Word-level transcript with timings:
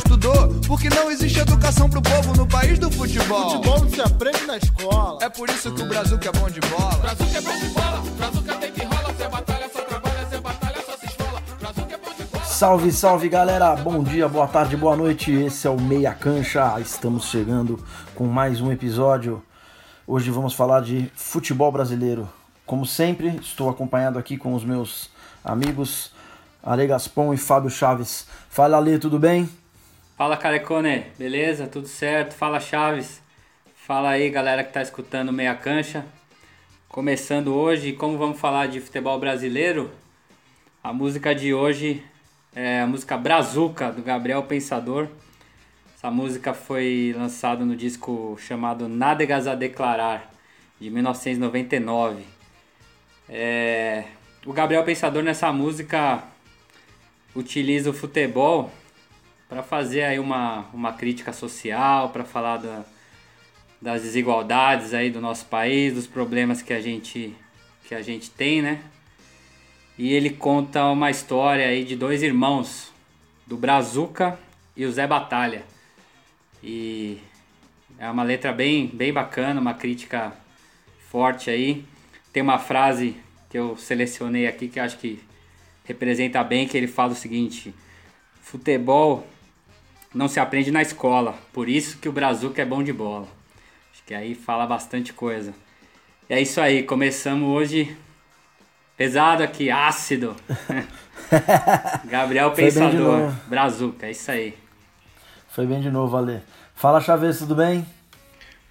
estudou, 0.00 0.48
porque 0.66 0.88
não 0.88 1.10
existe 1.10 1.38
educação 1.38 1.88
pro 1.88 2.02
povo 2.02 2.34
no 2.34 2.46
país 2.46 2.78
do 2.78 2.90
futebol. 2.90 3.50
Futebol 3.50 3.80
não 3.80 3.90
se 3.90 4.00
aprende 4.00 4.46
na 4.46 4.56
escola. 4.56 5.18
É 5.22 5.28
por 5.28 5.48
isso 5.48 5.72
que 5.72 5.82
o 5.82 5.86
Brasil 5.86 6.18
que 6.18 6.28
é 6.28 6.32
bom 6.32 6.48
de 6.48 6.60
bola. 6.60 6.96
Brasil 6.96 7.26
que 7.26 7.36
é 7.36 7.40
bom 7.40 7.58
de 7.58 7.68
bola, 7.68 8.02
Brasil 8.16 8.42
que 8.42 8.54
tem 8.54 8.72
que 8.72 8.84
rola, 8.84 9.14
se 9.14 9.22
é 9.22 9.28
batalha, 9.28 9.70
só 9.72 9.82
trabalha, 9.82 10.26
se 10.28 10.34
é 10.34 10.40
batalha, 10.40 10.76
só 10.84 10.96
se 10.96 11.06
esfola. 11.06 11.42
Brasil 11.60 11.84
que 11.84 11.94
é 11.94 11.98
bom 11.98 12.10
de 12.16 12.24
bola. 12.24 12.44
Salve, 12.44 12.92
salve 12.92 13.28
galera! 13.28 13.76
Bom 13.76 14.02
dia, 14.02 14.28
boa 14.28 14.48
tarde, 14.48 14.76
boa 14.76 14.96
noite. 14.96 15.32
Esse 15.32 15.66
é 15.66 15.70
o 15.70 15.80
Meia 15.80 16.14
Cancha. 16.14 16.80
Estamos 16.80 17.26
chegando 17.26 17.82
com 18.14 18.26
mais 18.26 18.60
um 18.60 18.72
episódio. 18.72 19.42
Hoje 20.06 20.30
vamos 20.30 20.54
falar 20.54 20.80
de 20.80 21.10
futebol 21.14 21.70
brasileiro. 21.70 22.28
Como 22.66 22.86
sempre, 22.86 23.36
estou 23.42 23.68
acompanhado 23.68 24.18
aqui 24.18 24.36
com 24.36 24.54
os 24.54 24.64
meus 24.64 25.10
amigos 25.44 26.12
Ale 26.62 26.86
Gaspon 26.86 27.32
e 27.32 27.36
Fábio 27.36 27.70
Chaves. 27.70 28.26
Fala 28.48 28.76
Ale, 28.76 28.98
tudo 28.98 29.18
bem? 29.18 29.48
Fala 30.20 30.36
Carecone, 30.36 31.06
beleza? 31.18 31.66
Tudo 31.66 31.88
certo? 31.88 32.34
Fala 32.34 32.60
Chaves. 32.60 33.22
Fala 33.74 34.10
aí 34.10 34.28
galera 34.28 34.62
que 34.62 34.70
tá 34.70 34.82
escutando 34.82 35.32
Meia 35.32 35.54
Cancha. 35.54 36.04
Começando 36.90 37.54
hoje, 37.54 37.94
como 37.94 38.18
vamos 38.18 38.38
falar 38.38 38.68
de 38.68 38.80
futebol 38.80 39.18
brasileiro, 39.18 39.90
a 40.84 40.92
música 40.92 41.34
de 41.34 41.54
hoje 41.54 42.04
é 42.54 42.82
a 42.82 42.86
música 42.86 43.16
Brazuca, 43.16 43.90
do 43.90 44.02
Gabriel 44.02 44.42
Pensador. 44.42 45.08
Essa 45.96 46.10
música 46.10 46.52
foi 46.52 47.14
lançada 47.16 47.64
no 47.64 47.74
disco 47.74 48.36
chamado 48.38 48.90
Nádegas 48.90 49.46
a 49.46 49.54
Declarar, 49.54 50.30
de 50.78 50.90
1999. 50.90 52.24
É... 53.26 54.04
O 54.44 54.52
Gabriel 54.52 54.84
Pensador 54.84 55.22
nessa 55.22 55.50
música 55.50 56.22
utiliza 57.34 57.88
o 57.88 57.94
futebol 57.94 58.70
para 59.50 59.64
fazer 59.64 60.04
aí 60.04 60.20
uma, 60.20 60.66
uma 60.72 60.92
crítica 60.92 61.32
social, 61.32 62.10
para 62.10 62.24
falar 62.24 62.58
da, 62.58 62.84
das 63.82 64.02
desigualdades 64.02 64.94
aí 64.94 65.10
do 65.10 65.20
nosso 65.20 65.44
país, 65.46 65.92
dos 65.92 66.06
problemas 66.06 66.62
que 66.62 66.72
a 66.72 66.80
gente 66.80 67.34
que 67.84 67.94
a 67.96 68.00
gente 68.00 68.30
tem, 68.30 68.62
né? 68.62 68.80
E 69.98 70.12
ele 70.12 70.30
conta 70.30 70.86
uma 70.86 71.10
história 71.10 71.66
aí 71.66 71.84
de 71.84 71.96
dois 71.96 72.22
irmãos, 72.22 72.92
do 73.44 73.56
Brazuca 73.56 74.38
e 74.76 74.84
o 74.86 74.92
Zé 74.92 75.04
Batalha. 75.04 75.64
E 76.62 77.18
é 77.98 78.08
uma 78.08 78.22
letra 78.22 78.52
bem 78.52 78.86
bem 78.86 79.12
bacana, 79.12 79.60
uma 79.60 79.74
crítica 79.74 80.32
forte 81.10 81.50
aí. 81.50 81.84
Tem 82.32 82.40
uma 82.40 82.60
frase 82.60 83.16
que 83.50 83.58
eu 83.58 83.76
selecionei 83.76 84.46
aqui 84.46 84.68
que 84.68 84.78
acho 84.78 84.96
que 84.96 85.18
representa 85.84 86.44
bem 86.44 86.68
que 86.68 86.76
ele 86.76 86.86
fala 86.86 87.10
o 87.10 87.16
seguinte: 87.16 87.74
futebol 88.40 89.26
não 90.14 90.28
se 90.28 90.40
aprende 90.40 90.70
na 90.70 90.82
escola, 90.82 91.34
por 91.52 91.68
isso 91.68 91.98
que 91.98 92.08
o 92.08 92.12
Brazuca 92.12 92.62
é 92.62 92.64
bom 92.64 92.82
de 92.82 92.92
bola. 92.92 93.28
Acho 93.92 94.02
que 94.04 94.14
aí 94.14 94.34
fala 94.34 94.66
bastante 94.66 95.12
coisa. 95.12 95.54
E 96.28 96.34
é 96.34 96.40
isso 96.40 96.60
aí, 96.60 96.82
começamos 96.82 97.48
hoje 97.48 97.96
pesado 98.96 99.42
aqui, 99.42 99.70
ácido. 99.70 100.34
Gabriel 102.04 102.50
Pensador. 102.52 103.32
Brazuca, 103.46 104.06
é 104.06 104.10
isso 104.10 104.30
aí. 104.30 104.54
Foi 105.48 105.66
bem 105.66 105.80
de 105.80 105.90
novo, 105.90 106.16
Ale. 106.16 106.40
Fala 106.74 107.00
Chaves, 107.00 107.38
tudo 107.38 107.54
bem? 107.54 107.86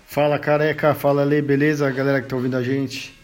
Fala 0.05 0.39
careca, 0.39 0.93
fala 0.93 1.21
Ale, 1.21 1.41
beleza? 1.41 1.89
Galera 1.91 2.21
que 2.21 2.27
tá 2.27 2.35
ouvindo 2.35 2.57
a 2.57 2.63
gente. 2.63 3.17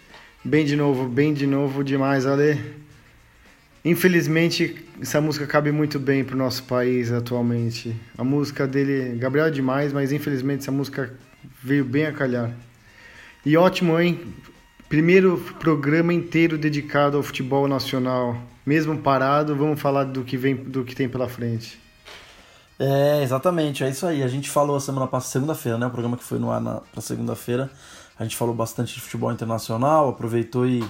Bem 0.44 0.64
de 0.64 0.76
novo, 0.76 1.08
bem 1.08 1.34
de 1.34 1.48
novo 1.48 1.84
demais, 1.84 2.26
Ale. 2.26 2.85
Infelizmente, 3.86 4.84
essa 5.00 5.22
música 5.22 5.46
cabe 5.46 5.72
muito 5.72 6.00
bem 6.00 6.24
pro 6.24 6.36
nosso 6.36 6.64
país 6.64 7.12
atualmente. 7.12 7.96
A 8.18 8.24
música 8.24 8.66
dele, 8.66 9.16
Gabriel 9.20 9.46
é 9.46 9.52
demais, 9.52 9.94
mas 9.94 10.12
infelizmente 10.12 10.62
essa 10.62 10.72
música 10.72 11.14
veio 11.64 11.86
bem 11.86 12.08
a 12.08 12.12
calhar. 12.12 12.52
E 13.46 13.56
ótimo, 13.56 14.00
hein? 14.00 14.20
Primeiro 14.90 15.38
programa 15.60 16.12
inteiro 16.12 16.58
dedicado 16.58 17.16
ao 17.16 17.22
futebol 17.22 17.68
nacional. 17.68 18.36
Mesmo 18.66 18.98
parado, 18.98 19.56
vamos 19.56 19.80
falar 19.80 20.06
do 20.06 20.24
que 20.24 20.36
vem, 20.36 20.56
do 20.56 20.84
que 20.84 20.96
tem 20.96 21.08
pela 21.08 21.30
frente. 21.30 21.80
É, 22.80 23.22
exatamente, 23.22 23.84
é 23.84 23.90
isso 23.90 24.08
aí. 24.08 24.24
A 24.24 24.28
gente 24.28 24.50
falou 24.50 24.80
semana 24.80 25.06
passada, 25.06 25.34
segunda-feira, 25.34 25.78
né? 25.78 25.86
O 25.86 25.92
programa 25.92 26.18
que 26.18 26.24
foi 26.24 26.40
no 26.40 26.50
ar 26.50 26.60
na, 26.60 26.82
pra 26.92 27.02
segunda-feira. 27.02 27.70
A 28.18 28.24
gente 28.24 28.36
falou 28.36 28.56
bastante 28.56 28.96
de 28.96 29.02
futebol 29.02 29.32
internacional, 29.32 30.10
aproveitou 30.10 30.66
e, 30.66 30.84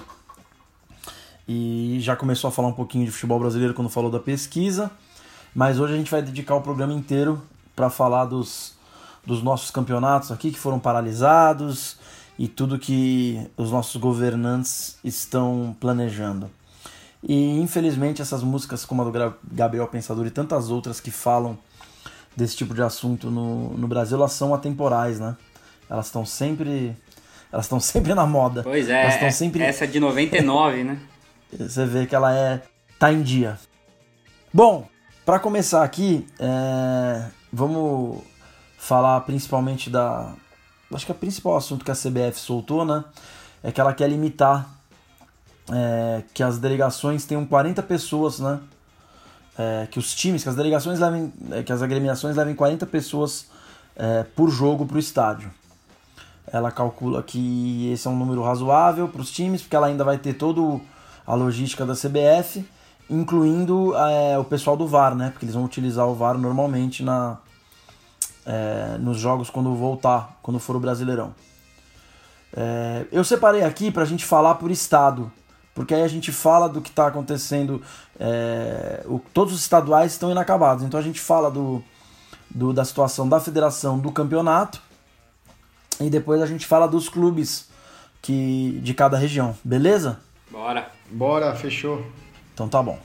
e 1.48 1.98
já 2.00 2.16
começou 2.16 2.48
a 2.48 2.50
falar 2.50 2.68
um 2.68 2.72
pouquinho 2.72 3.04
de 3.04 3.10
futebol 3.10 3.38
brasileiro 3.38 3.74
quando 3.74 3.88
falou 3.88 4.10
da 4.10 4.18
pesquisa. 4.18 4.90
Mas 5.54 5.78
hoje 5.78 5.94
a 5.94 5.96
gente 5.96 6.10
vai 6.10 6.20
dedicar 6.20 6.54
o 6.54 6.60
programa 6.60 6.92
inteiro 6.92 7.42
para 7.74 7.88
falar 7.88 8.26
dos, 8.26 8.74
dos 9.24 9.42
nossos 9.42 9.70
campeonatos 9.70 10.30
aqui 10.30 10.50
que 10.50 10.58
foram 10.58 10.78
paralisados 10.78 11.98
e 12.38 12.46
tudo 12.48 12.78
que 12.78 13.40
os 13.56 13.70
nossos 13.70 13.96
governantes 14.00 14.98
estão 15.02 15.74
planejando. 15.80 16.50
E 17.22 17.58
infelizmente 17.60 18.20
essas 18.20 18.42
músicas 18.42 18.84
como 18.84 19.02
a 19.02 19.04
do 19.04 19.34
Gabriel 19.50 19.86
Pensador 19.88 20.26
e 20.26 20.30
tantas 20.30 20.70
outras 20.70 21.00
que 21.00 21.10
falam 21.10 21.58
desse 22.36 22.56
tipo 22.56 22.74
de 22.74 22.82
assunto 22.82 23.30
no, 23.30 23.70
no 23.78 23.88
Brasil, 23.88 24.18
elas 24.18 24.32
são 24.32 24.52
atemporais, 24.54 25.18
né? 25.18 25.36
Elas 25.88 26.06
estão 26.06 26.26
sempre 26.26 26.94
elas 27.50 27.64
estão 27.64 27.80
sempre 27.80 28.12
na 28.14 28.26
moda. 28.26 28.62
Pois 28.62 28.88
Elas 28.88 29.12
é, 29.12 29.16
estão 29.16 29.30
sempre 29.30 29.62
essa 29.62 29.84
é 29.84 29.86
de 29.86 29.98
99, 29.98 30.84
né? 30.84 30.98
Você 31.52 31.84
vê 31.84 32.06
que 32.06 32.14
ela 32.14 32.34
é 32.34 32.62
tá 32.98 33.12
em 33.12 33.22
dia. 33.22 33.58
Bom, 34.52 34.88
para 35.24 35.38
começar 35.38 35.82
aqui, 35.82 36.26
é, 36.38 37.26
vamos 37.52 38.22
falar 38.78 39.20
principalmente 39.22 39.90
da 39.90 40.32
acho 40.92 41.04
que 41.04 41.12
é 41.12 41.14
o 41.14 41.18
principal 41.18 41.56
assunto 41.56 41.84
que 41.84 41.90
a 41.90 41.94
CBF 41.94 42.38
soltou, 42.38 42.84
né? 42.84 43.04
É 43.62 43.72
que 43.72 43.80
ela 43.80 43.92
quer 43.92 44.08
limitar 44.08 44.68
é, 45.72 46.22
que 46.32 46.42
as 46.42 46.58
delegações 46.58 47.24
tenham 47.24 47.44
40 47.44 47.82
pessoas, 47.82 48.38
né? 48.38 48.60
É, 49.58 49.88
que 49.90 49.98
os 49.98 50.14
times, 50.14 50.42
que 50.42 50.48
as 50.48 50.54
delegações 50.54 51.00
levem, 51.00 51.32
é, 51.50 51.62
que 51.62 51.72
as 51.72 51.82
agremiações 51.82 52.36
levem 52.36 52.54
40 52.54 52.86
pessoas 52.86 53.46
é, 53.96 54.22
por 54.22 54.50
jogo 54.50 54.86
para 54.86 54.96
o 54.96 55.00
estádio. 55.00 55.50
Ela 56.46 56.70
calcula 56.70 57.22
que 57.22 57.90
esse 57.90 58.06
é 58.06 58.10
um 58.10 58.16
número 58.16 58.42
razoável 58.42 59.08
para 59.08 59.20
os 59.20 59.30
times, 59.32 59.62
porque 59.62 59.74
ela 59.74 59.88
ainda 59.88 60.04
vai 60.04 60.18
ter 60.18 60.34
toda 60.34 60.60
a 61.26 61.34
logística 61.34 61.84
da 61.84 61.94
CBF, 61.94 62.64
incluindo 63.10 63.94
é, 63.96 64.38
o 64.38 64.44
pessoal 64.44 64.76
do 64.76 64.86
VAR, 64.86 65.14
né? 65.14 65.30
Porque 65.30 65.44
eles 65.44 65.54
vão 65.54 65.64
utilizar 65.64 66.06
o 66.06 66.14
VAR 66.14 66.36
normalmente 66.38 67.02
na, 67.02 67.38
é, 68.44 68.96
nos 68.98 69.18
jogos 69.18 69.50
quando 69.50 69.74
voltar, 69.74 70.38
quando 70.42 70.58
for 70.58 70.76
o 70.76 70.80
Brasileirão. 70.80 71.34
É, 72.56 73.06
eu 73.12 73.24
separei 73.24 73.62
aqui 73.62 73.90
para 73.90 74.02
a 74.02 74.06
gente 74.06 74.24
falar 74.24 74.54
por 74.56 74.70
estado, 74.70 75.30
porque 75.74 75.94
aí 75.94 76.02
a 76.02 76.08
gente 76.08 76.32
fala 76.32 76.68
do 76.68 76.80
que 76.80 76.88
está 76.90 77.06
acontecendo. 77.08 77.82
o- 79.06 79.20
todos 79.34 79.52
os 79.52 79.60
estaduais 79.60 80.12
estão 80.12 80.30
inacabados, 80.30 80.82
então 80.82 80.98
a 80.98 81.02
gente 81.02 81.20
fala 81.20 81.50
do, 81.50 81.82
do- 82.50 82.72
da 82.72 82.82
situação 82.84 83.28
da 83.28 83.38
federação 83.38 83.98
do 83.98 84.10
campeonato 84.10 84.80
e 86.00 86.08
depois 86.08 86.40
a 86.40 86.46
gente 86.46 86.66
fala 86.66 86.86
dos 86.88 87.08
clubes 87.10 87.68
que 88.22 88.80
de 88.82 88.94
cada 88.94 89.18
região, 89.18 89.54
beleza? 89.62 90.18
Bora. 90.50 90.90
Bora, 91.10 91.54
fechou. 91.54 92.04
Então 92.54 92.68
tá 92.68 92.82
bom. 92.82 92.98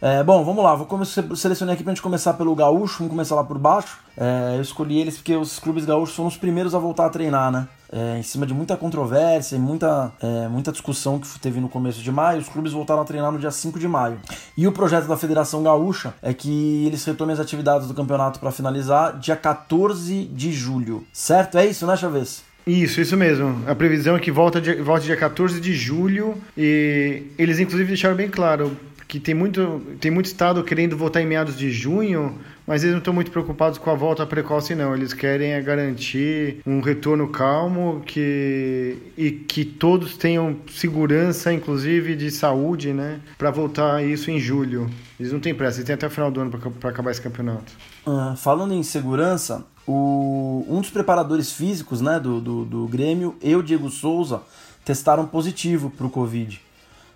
É, 0.00 0.22
bom, 0.22 0.44
vamos 0.44 0.62
lá. 0.62 0.74
Vou 0.74 0.86
começar, 0.86 1.24
selecionei 1.34 1.74
aqui 1.74 1.82
pra 1.82 1.92
gente 1.92 2.02
começar 2.02 2.34
pelo 2.34 2.54
gaúcho. 2.54 2.98
Vamos 2.98 3.10
começar 3.10 3.34
lá 3.34 3.42
por 3.42 3.58
baixo. 3.58 3.98
É, 4.16 4.56
eu 4.56 4.60
escolhi 4.60 5.00
eles 5.00 5.16
porque 5.16 5.34
os 5.34 5.58
clubes 5.58 5.84
gaúchos 5.84 6.14
foram 6.14 6.28
os 6.28 6.36
primeiros 6.36 6.74
a 6.74 6.78
voltar 6.78 7.06
a 7.06 7.08
treinar, 7.08 7.50
né? 7.50 7.66
É, 7.90 8.18
em 8.18 8.22
cima 8.22 8.44
de 8.44 8.52
muita 8.52 8.76
controvérsia 8.76 9.56
e 9.56 9.58
muita, 9.58 10.12
é, 10.20 10.48
muita 10.48 10.72
discussão 10.72 11.18
que 11.18 11.38
teve 11.38 11.60
no 11.60 11.68
começo 11.68 12.02
de 12.02 12.10
maio, 12.10 12.40
os 12.40 12.48
clubes 12.48 12.72
voltaram 12.72 13.00
a 13.00 13.04
treinar 13.04 13.32
no 13.32 13.38
dia 13.38 13.50
5 13.50 13.78
de 13.78 13.88
maio. 13.88 14.20
E 14.56 14.66
o 14.66 14.72
projeto 14.72 15.06
da 15.06 15.16
Federação 15.16 15.62
Gaúcha 15.62 16.12
é 16.20 16.34
que 16.34 16.86
eles 16.86 17.04
retomem 17.04 17.32
as 17.32 17.40
atividades 17.40 17.86
do 17.88 17.94
campeonato 17.94 18.40
para 18.40 18.50
finalizar 18.50 19.18
dia 19.18 19.36
14 19.36 20.24
de 20.26 20.52
julho. 20.52 21.06
Certo? 21.12 21.56
É 21.56 21.64
isso, 21.64 21.86
né, 21.86 21.96
Chaves? 21.96 22.42
Isso, 22.66 23.00
isso 23.00 23.16
mesmo. 23.16 23.62
A 23.66 23.74
previsão 23.74 24.16
é 24.16 24.20
que 24.20 24.30
volta 24.30 24.60
dia, 24.60 24.82
volta 24.82 25.04
dia 25.04 25.16
14 25.16 25.60
de 25.60 25.74
julho 25.74 26.34
e 26.56 27.24
eles 27.38 27.58
inclusive 27.58 27.88
deixaram 27.88 28.16
bem 28.16 28.28
claro 28.28 28.74
que 29.06 29.20
tem 29.20 29.34
muito, 29.34 29.80
tem 30.00 30.10
muito 30.10 30.26
estado 30.26 30.64
querendo 30.64 30.96
votar 30.96 31.22
em 31.22 31.26
meados 31.26 31.56
de 31.56 31.70
junho, 31.70 32.36
mas 32.66 32.82
eles 32.82 32.94
não 32.94 32.98
estão 32.98 33.14
muito 33.14 33.30
preocupados 33.30 33.78
com 33.78 33.88
a 33.88 33.94
volta 33.94 34.26
precoce 34.26 34.74
não. 34.74 34.92
Eles 34.92 35.12
querem 35.12 35.52
é 35.52 35.62
garantir 35.62 36.60
um 36.66 36.80
retorno 36.80 37.28
calmo 37.28 38.02
que 38.04 38.96
e 39.16 39.30
que 39.30 39.64
todos 39.64 40.16
tenham 40.16 40.56
segurança, 40.68 41.52
inclusive 41.52 42.16
de 42.16 42.28
saúde, 42.30 42.92
né, 42.92 43.20
para 43.38 43.52
voltar 43.52 44.04
isso 44.04 44.32
em 44.32 44.40
julho. 44.40 44.90
Eles 45.20 45.32
não 45.32 45.38
têm 45.38 45.54
pressa, 45.54 45.78
eles 45.78 45.86
têm 45.86 45.94
até 45.94 46.08
o 46.08 46.10
final 46.10 46.30
do 46.30 46.40
ano 46.40 46.50
para 46.80 46.90
acabar 46.90 47.10
esse 47.10 47.20
campeonato. 47.20 47.72
Ah, 48.04 48.34
falando 48.36 48.74
em 48.74 48.82
segurança, 48.82 49.64
o, 49.86 50.64
um 50.68 50.80
dos 50.80 50.90
preparadores 50.90 51.52
físicos 51.52 52.00
né, 52.00 52.18
do, 52.18 52.40
do, 52.40 52.64
do 52.64 52.86
Grêmio 52.86 53.36
e 53.42 53.54
o 53.54 53.62
Diego 53.62 53.90
Souza 53.90 54.42
testaram 54.84 55.26
positivo 55.26 55.90
para 55.90 56.06
o 56.06 56.10
Covid. 56.10 56.60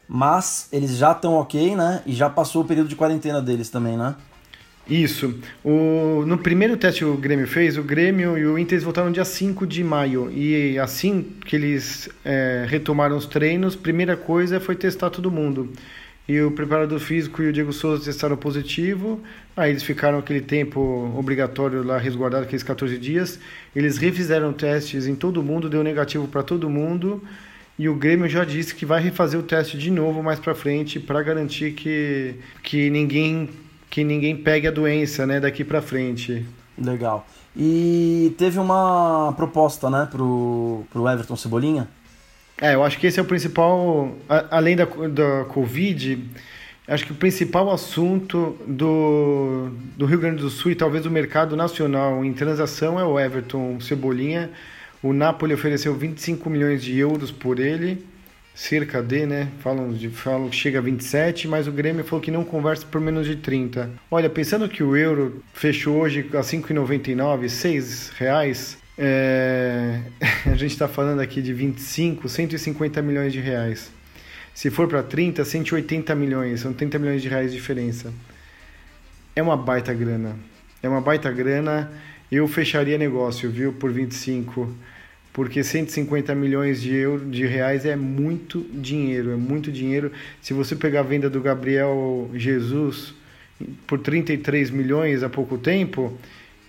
Mas 0.08 0.68
eles 0.72 0.96
já 0.96 1.12
estão 1.12 1.34
ok, 1.34 1.76
né? 1.76 2.02
E 2.06 2.14
já 2.14 2.30
passou 2.30 2.62
o 2.62 2.64
período 2.64 2.88
de 2.88 2.96
quarentena 2.96 3.42
deles 3.42 3.68
também, 3.68 3.96
né? 3.96 4.14
Isso. 4.88 5.38
O, 5.62 6.24
no 6.26 6.38
primeiro 6.38 6.74
teste 6.78 7.00
que 7.00 7.04
o 7.04 7.14
Grêmio 7.14 7.46
fez, 7.46 7.76
o 7.76 7.82
Grêmio 7.82 8.38
e 8.38 8.46
o 8.46 8.58
Inter 8.58 8.80
voltaram 8.80 9.12
dia 9.12 9.24
5 9.24 9.66
de 9.66 9.84
maio. 9.84 10.30
E 10.32 10.78
assim 10.78 11.22
que 11.44 11.54
eles 11.54 12.08
é, 12.24 12.64
retomaram 12.66 13.16
os 13.16 13.26
treinos, 13.26 13.76
primeira 13.76 14.16
coisa 14.16 14.58
foi 14.58 14.74
testar 14.74 15.10
todo 15.10 15.30
mundo. 15.30 15.70
E 16.26 16.40
o 16.40 16.50
preparador 16.50 16.98
físico 17.00 17.42
e 17.42 17.48
o 17.48 17.52
Diego 17.52 17.72
Souza 17.72 18.04
testaram 18.04 18.36
positivo. 18.36 19.20
Aí 19.58 19.70
eles 19.70 19.82
ficaram 19.82 20.18
aquele 20.18 20.40
tempo 20.40 21.12
obrigatório 21.18 21.82
lá 21.82 21.98
resguardado, 21.98 22.44
aqueles 22.44 22.62
14 22.62 22.96
dias. 22.96 23.40
Eles 23.74 23.98
refizeram 23.98 24.52
testes 24.52 25.08
em 25.08 25.16
todo 25.16 25.42
mundo, 25.42 25.68
deu 25.68 25.82
negativo 25.82 26.28
para 26.28 26.44
todo 26.44 26.70
mundo. 26.70 27.20
E 27.76 27.88
o 27.88 27.94
Grêmio 27.96 28.28
já 28.28 28.44
disse 28.44 28.72
que 28.72 28.86
vai 28.86 29.02
refazer 29.02 29.38
o 29.38 29.42
teste 29.42 29.76
de 29.76 29.90
novo 29.90 30.22
mais 30.22 30.38
para 30.38 30.54
frente 30.54 31.00
para 31.00 31.20
garantir 31.24 31.72
que, 31.72 32.36
que 32.62 32.88
ninguém 32.88 33.50
que 33.90 34.04
ninguém 34.04 34.36
pegue 34.36 34.68
a 34.68 34.70
doença, 34.70 35.26
né, 35.26 35.40
daqui 35.40 35.64
para 35.64 35.82
frente. 35.82 36.46
Legal. 36.80 37.26
E 37.56 38.32
teve 38.38 38.60
uma 38.60 39.32
proposta, 39.36 39.90
né, 39.90 40.06
pro, 40.08 40.84
pro 40.92 41.08
Everton 41.08 41.34
Cebolinha. 41.34 41.88
É, 42.60 42.76
eu 42.76 42.84
acho 42.84 42.96
que 42.96 43.08
esse 43.08 43.18
é 43.18 43.22
o 43.22 43.24
principal, 43.24 44.14
além 44.50 44.76
da, 44.76 44.84
da 44.84 45.46
Covid, 45.46 46.22
acho 46.88 47.04
que 47.04 47.12
o 47.12 47.14
principal 47.14 47.70
assunto 47.70 48.56
do, 48.66 49.70
do 49.96 50.06
Rio 50.06 50.18
Grande 50.18 50.42
do 50.42 50.50
Sul 50.50 50.72
e 50.72 50.74
talvez 50.74 51.04
do 51.04 51.10
mercado 51.10 51.54
nacional 51.56 52.24
em 52.24 52.32
transação 52.32 52.98
é 52.98 53.04
o 53.04 53.18
Everton 53.18 53.78
Cebolinha. 53.80 54.50
O 55.02 55.12
Napoli 55.12 55.54
ofereceu 55.54 55.94
25 55.94 56.48
milhões 56.50 56.82
de 56.82 56.98
euros 56.98 57.30
por 57.30 57.60
ele 57.60 58.04
cerca 58.58 59.00
de, 59.00 59.24
né? 59.24 59.48
Falam, 59.60 59.92
de, 59.92 60.10
falam 60.10 60.48
que 60.48 60.56
chega 60.56 60.80
a 60.80 60.82
27, 60.82 61.46
mas 61.46 61.68
o 61.68 61.72
Grêmio 61.72 62.02
falou 62.02 62.20
que 62.20 62.30
não 62.30 62.42
conversa 62.42 62.84
por 62.84 63.00
menos 63.00 63.24
de 63.24 63.36
30. 63.36 63.88
Olha, 64.10 64.28
pensando 64.28 64.68
que 64.68 64.82
o 64.82 64.96
euro 64.96 65.40
fechou 65.54 65.96
hoje 65.96 66.28
a 66.34 66.40
5,99, 66.40 67.48
6 67.48 68.10
reais, 68.18 68.76
é... 68.98 70.00
a 70.44 70.56
gente 70.56 70.72
está 70.72 70.88
falando 70.88 71.20
aqui 71.20 71.40
de 71.40 71.54
25, 71.54 72.28
150 72.28 73.00
milhões 73.00 73.32
de 73.32 73.38
reais. 73.38 73.92
Se 74.58 74.70
for 74.70 74.88
para 74.88 75.04
30, 75.04 75.44
180 75.44 76.16
milhões, 76.16 76.58
são 76.58 76.72
30 76.72 76.98
milhões 76.98 77.22
de 77.22 77.28
reais 77.28 77.52
de 77.52 77.56
diferença. 77.56 78.12
É 79.36 79.40
uma 79.40 79.56
baita 79.56 79.94
grana. 79.94 80.34
É 80.82 80.88
uma 80.88 81.00
baita 81.00 81.30
grana. 81.30 81.88
Eu 82.28 82.48
fecharia 82.48 82.98
negócio, 82.98 83.48
viu, 83.52 83.72
por 83.72 83.92
25 83.92 84.74
porque 85.32 85.62
150 85.62 86.34
milhões 86.34 86.82
de, 86.82 86.92
euros, 86.92 87.30
de 87.30 87.46
reais 87.46 87.86
é 87.86 87.94
muito 87.94 88.66
dinheiro, 88.72 89.30
é 89.30 89.36
muito 89.36 89.70
dinheiro. 89.70 90.10
Se 90.42 90.52
você 90.52 90.74
pegar 90.74 91.00
a 91.00 91.04
venda 91.04 91.30
do 91.30 91.40
Gabriel 91.40 92.28
Jesus 92.34 93.14
por 93.86 94.00
33 94.00 94.72
milhões 94.72 95.22
há 95.22 95.28
pouco 95.28 95.56
tempo 95.56 96.18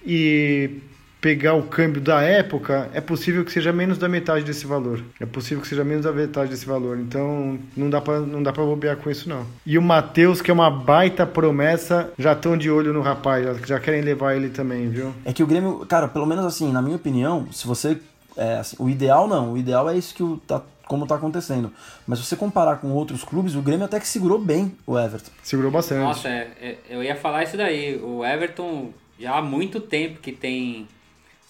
e 0.05 0.77
pegar 1.21 1.53
o 1.53 1.63
câmbio 1.63 2.01
da 2.01 2.21
época, 2.21 2.89
é 2.93 3.01
possível 3.01 3.43
que 3.43 3.51
seja 3.51 3.73
menos 3.73 3.97
da 3.97 4.07
metade 4.07 4.45
desse 4.45 4.65
valor. 4.65 5.03
É 5.19 5.25
possível 5.25 5.61
que 5.61 5.67
seja 5.67 5.83
menos 5.83 6.05
da 6.05 6.11
metade 6.11 6.49
desse 6.49 6.65
valor. 6.65 6.97
Então, 6.97 7.59
não 7.75 7.89
dá 7.89 7.99
para 7.99 8.19
não 8.19 8.41
dá 8.41 8.53
para 8.53 8.63
bobear 8.63 8.97
com 8.97 9.09
isso 9.09 9.27
não. 9.27 9.45
E 9.65 9.77
o 9.77 9.81
Matheus, 9.81 10.41
que 10.41 10.49
é 10.49 10.53
uma 10.53 10.71
baita 10.71 11.25
promessa, 11.25 12.11
já 12.17 12.33
estão 12.33 12.57
de 12.57 12.69
olho 12.69 12.93
no 12.93 13.01
rapaz, 13.01 13.43
já, 13.43 13.53
já 13.65 13.79
querem 13.79 14.01
levar 14.01 14.35
ele 14.35 14.49
também, 14.49 14.89
viu? 14.89 15.13
É 15.25 15.33
que 15.33 15.43
o 15.43 15.47
Grêmio, 15.47 15.85
cara, 15.85 16.07
pelo 16.07 16.25
menos 16.25 16.45
assim, 16.45 16.71
na 16.71 16.81
minha 16.81 16.95
opinião, 16.95 17.47
se 17.51 17.67
você 17.67 17.97
é, 18.37 18.57
assim, 18.57 18.77
o 18.79 18.89
ideal 18.89 19.27
não, 19.27 19.53
o 19.53 19.57
ideal 19.57 19.89
é 19.89 19.97
isso 19.97 20.15
que 20.15 20.23
o, 20.23 20.37
tá, 20.37 20.61
como 20.87 21.03
está 21.03 21.15
acontecendo. 21.15 21.71
Mas 22.07 22.19
se 22.19 22.25
você 22.25 22.35
comparar 22.35 22.77
com 22.77 22.89
outros 22.91 23.23
clubes, 23.23 23.55
o 23.55 23.61
Grêmio 23.61 23.85
até 23.85 23.99
que 23.99 24.07
segurou 24.07 24.39
bem 24.39 24.75
o 24.87 24.97
Everton. 24.97 25.31
Segurou 25.43 25.69
bastante. 25.69 26.01
Nossa, 26.01 26.29
é, 26.29 26.47
é, 26.61 26.77
eu 26.89 27.03
ia 27.03 27.15
falar 27.15 27.43
isso 27.43 27.57
daí. 27.57 27.97
O 27.97 28.25
Everton 28.25 28.91
já 29.19 29.37
há 29.37 29.41
muito 29.41 29.79
tempo 29.79 30.19
que 30.19 30.31
tem. 30.31 30.87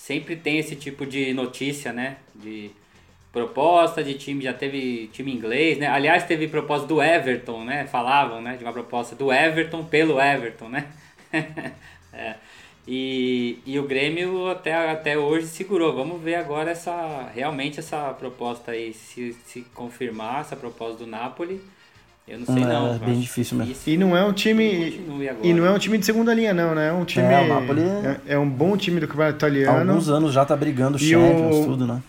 Sempre 0.09 0.35
tem 0.35 0.57
esse 0.57 0.75
tipo 0.75 1.05
de 1.05 1.31
notícia, 1.35 1.93
né? 1.93 2.17
De 2.33 2.71
proposta 3.31 4.03
de 4.03 4.15
time, 4.15 4.43
já 4.43 4.51
teve 4.51 5.07
time 5.13 5.31
inglês, 5.31 5.77
né? 5.77 5.85
Aliás, 5.85 6.23
teve 6.23 6.47
proposta 6.47 6.87
do 6.87 6.99
Everton, 6.99 7.63
né? 7.63 7.85
Falavam, 7.85 8.41
né? 8.41 8.57
De 8.57 8.63
uma 8.63 8.73
proposta 8.73 9.15
do 9.15 9.31
Everton 9.31 9.85
pelo 9.85 10.19
Everton, 10.19 10.67
né? 10.67 10.87
é. 12.11 12.33
E, 12.87 13.59
e 13.67 13.77
o 13.77 13.83
Grêmio 13.83 14.47
até, 14.47 14.73
até 14.73 15.15
hoje 15.15 15.45
segurou. 15.45 15.93
Vamos 15.93 16.19
ver 16.19 16.33
agora 16.33 16.71
essa 16.71 17.29
realmente 17.35 17.79
essa 17.79 18.11
proposta 18.11 18.71
aí, 18.71 18.95
se, 18.95 19.33
se 19.45 19.61
confirmar 19.75 20.41
essa 20.41 20.55
proposta 20.55 20.97
do 20.97 21.05
Napoli. 21.05 21.61
Eu 22.29 22.39
não 22.39 22.45
sei 22.45 22.63
É, 22.63 22.67
não. 22.67 22.93
é 22.95 22.97
bem 22.99 23.19
difícil 23.19 23.57
mesmo. 23.57 23.75
E 23.87 23.97
não 23.97 24.15
é 24.15 24.23
um 24.23 24.31
time 24.31 25.01
e 25.43 25.53
não 25.53 25.65
é 25.65 25.71
um 25.71 25.79
time 25.79 25.97
de 25.97 26.05
segunda 26.05 26.33
linha 26.33 26.53
não, 26.53 26.75
né? 26.75 26.89
É 26.89 26.93
um 26.93 27.03
time 27.05 27.25
É, 27.27 27.41
o 27.41 27.47
Napoli- 27.47 27.81
é, 27.81 28.17
é 28.33 28.37
um 28.37 28.47
bom 28.47 28.77
time 28.77 28.99
do 28.99 29.07
campeonato 29.07 29.33
Há 29.33 29.49
italiano. 29.49 29.91
alguns 29.91 30.09
anos 30.09 30.31
já 30.33 30.45
tá 30.45 30.55
brigando 30.55 30.97
E 30.97 31.01
Champions, 31.09 31.55
o- 31.55 31.65
tudo, 31.65 31.87
né? 31.87 32.01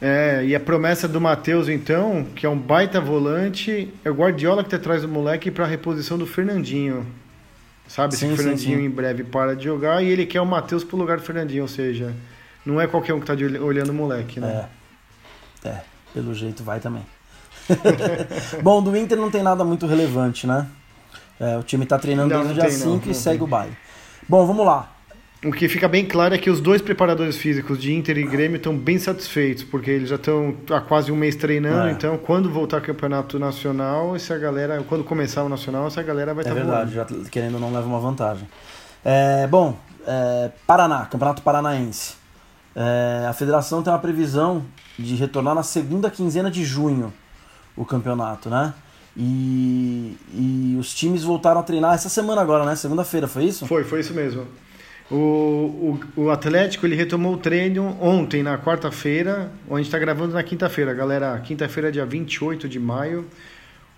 É, 0.00 0.44
e 0.44 0.54
a 0.54 0.60
promessa 0.60 1.08
do 1.08 1.20
Matheus, 1.20 1.68
então, 1.68 2.24
que 2.34 2.44
é 2.44 2.48
um 2.48 2.58
baita 2.58 3.00
volante, 3.00 3.88
é 4.04 4.10
o 4.10 4.14
Guardiola 4.14 4.62
que 4.62 4.70
tá 4.70 4.76
atrás 4.76 5.02
do 5.02 5.08
moleque 5.08 5.50
para 5.50 5.64
reposição 5.66 6.18
do 6.18 6.26
Fernandinho. 6.26 7.06
Sabe, 7.86 8.14
Sim, 8.14 8.18
se 8.18 8.26
o 8.26 8.30
sim, 8.30 8.36
Fernandinho 8.36 8.78
sim. 8.78 8.84
em 8.84 8.90
breve 8.90 9.24
para 9.24 9.54
de 9.54 9.64
jogar 9.64 10.02
e 10.02 10.08
ele 10.08 10.26
quer 10.26 10.40
o 10.40 10.46
Matheus 10.46 10.82
pro 10.84 10.96
lugar 10.96 11.16
do 11.18 11.22
Fernandinho, 11.22 11.62
ou 11.62 11.68
seja, 11.68 12.12
não 12.66 12.80
é 12.80 12.86
qualquer 12.86 13.12
um 13.14 13.20
que 13.20 13.26
tá 13.26 13.34
olhando 13.62 13.90
o 13.90 13.94
moleque, 13.94 14.40
né? 14.40 14.66
É. 15.64 15.68
É, 15.68 15.80
pelo 16.12 16.34
jeito 16.34 16.62
vai 16.62 16.80
também. 16.80 17.02
Bom, 18.62 18.82
do 18.82 18.96
Inter 18.96 19.18
não 19.18 19.30
tem 19.30 19.42
nada 19.42 19.64
muito 19.64 19.86
relevante, 19.86 20.46
né? 20.46 20.66
É, 21.38 21.56
o 21.56 21.62
time 21.62 21.84
tá 21.84 21.98
treinando 21.98 22.32
Não, 22.32 22.42
desde 22.42 22.52
o 22.52 22.62
dia 22.62 22.70
tem, 22.70 22.86
não, 22.86 22.94
5 23.00 23.10
e 23.10 23.14
segue 23.14 23.42
o 23.42 23.46
baile. 23.46 23.76
Bom, 24.28 24.46
vamos 24.46 24.64
lá. 24.64 24.90
O 25.44 25.52
que 25.52 25.68
fica 25.68 25.86
bem 25.86 26.06
claro 26.06 26.34
é 26.34 26.38
que 26.38 26.48
os 26.48 26.58
dois 26.58 26.80
preparadores 26.80 27.36
físicos 27.36 27.78
de 27.78 27.92
Inter 27.92 28.16
e 28.16 28.24
Grêmio 28.24 28.56
estão 28.56 28.74
bem 28.74 28.98
satisfeitos, 28.98 29.62
porque 29.62 29.90
eles 29.90 30.08
já 30.08 30.14
estão 30.14 30.56
há 30.70 30.80
quase 30.80 31.12
um 31.12 31.16
mês 31.16 31.36
treinando, 31.36 31.88
É. 31.88 31.92
então 31.92 32.16
quando 32.16 32.50
voltar 32.50 32.78
ao 32.78 32.82
campeonato 32.82 33.38
nacional, 33.38 34.16
essa 34.16 34.38
galera, 34.38 34.82
quando 34.88 35.04
começar 35.04 35.42
o 35.44 35.48
nacional, 35.48 35.86
essa 35.86 36.02
galera 36.02 36.32
vai 36.32 36.44
É 36.44 36.48
estar 36.48 36.58
verdade, 36.58 36.94
já 36.94 37.06
querendo 37.30 37.54
ou 37.54 37.60
não 37.60 37.70
leva 37.70 37.86
uma 37.86 38.00
vantagem. 38.00 38.48
É, 39.04 39.46
bom, 39.46 39.76
é, 40.06 40.50
Paraná, 40.66 41.04
Campeonato 41.04 41.42
Paranaense. 41.42 42.14
É, 42.74 43.26
a 43.28 43.32
federação 43.34 43.82
tem 43.82 43.92
uma 43.92 43.98
previsão 43.98 44.64
de 44.98 45.14
retornar 45.14 45.54
na 45.54 45.62
segunda 45.62 46.10
quinzena 46.10 46.50
de 46.50 46.64
junho 46.64 47.12
o 47.76 47.84
campeonato, 47.84 48.48
né? 48.48 48.74
E, 49.16 50.16
e 50.32 50.76
os 50.78 50.92
times 50.92 51.22
voltaram 51.22 51.60
a 51.60 51.62
treinar 51.62 51.94
essa 51.94 52.08
semana 52.08 52.40
agora, 52.40 52.64
né? 52.64 52.74
Segunda-feira, 52.74 53.28
foi 53.28 53.44
isso? 53.44 53.66
Foi, 53.66 53.84
foi 53.84 54.00
isso 54.00 54.12
mesmo. 54.12 54.46
O, 55.10 55.98
o, 56.16 56.22
o 56.22 56.30
Atlético 56.30 56.86
ele 56.86 56.96
retomou 56.96 57.34
o 57.34 57.36
treino 57.36 57.96
ontem, 58.00 58.42
na 58.42 58.58
quarta-feira. 58.58 59.52
Gente 59.70 59.82
está 59.82 59.98
gravando 59.98 60.34
na 60.34 60.42
quinta-feira, 60.42 60.92
galera. 60.92 61.38
Quinta-feira, 61.40 61.92
dia 61.92 62.04
28 62.04 62.68
de 62.68 62.80
maio. 62.80 63.26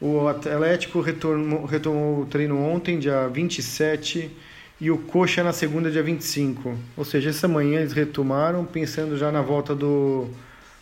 O 0.01 0.29
Atlético 0.29 1.01
retornou, 1.01 1.65
retomou 1.65 2.23
o 2.23 2.27
treino 2.27 2.61
ontem, 2.61 2.99
dia 2.99 3.29
27. 3.29 4.31
E 4.79 4.91
o 4.91 4.99
Coxa 4.99 5.43
na 5.43 5.55
segunda, 5.55 5.91
dia 5.91 6.03
25. 6.03 6.77
Ou 6.97 7.05
seja, 7.05 7.31
essa 7.31 7.49
manhã 7.49 7.81
eles 7.81 7.93
retomaram, 7.93 8.65
pensando 8.67 9.17
já 9.17 9.33
na 9.33 9.41
volta 9.41 9.75
do, 9.75 10.29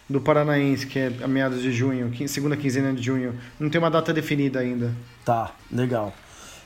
do 0.08 0.20
Paranaense, 0.20 0.86
que 0.86 0.98
é 0.98 1.12
a 1.22 1.28
meados 1.28 1.62
de 1.62 1.72
junho, 1.72 2.12
segunda 2.28 2.56
quinzena 2.56 2.92
de 2.92 3.02
junho. 3.02 3.34
Não 3.58 3.70
tem 3.70 3.78
uma 3.78 3.90
data 3.90 4.12
definida 4.12 4.60
ainda. 4.60 4.92
Tá, 5.24 5.52
legal. 5.70 6.12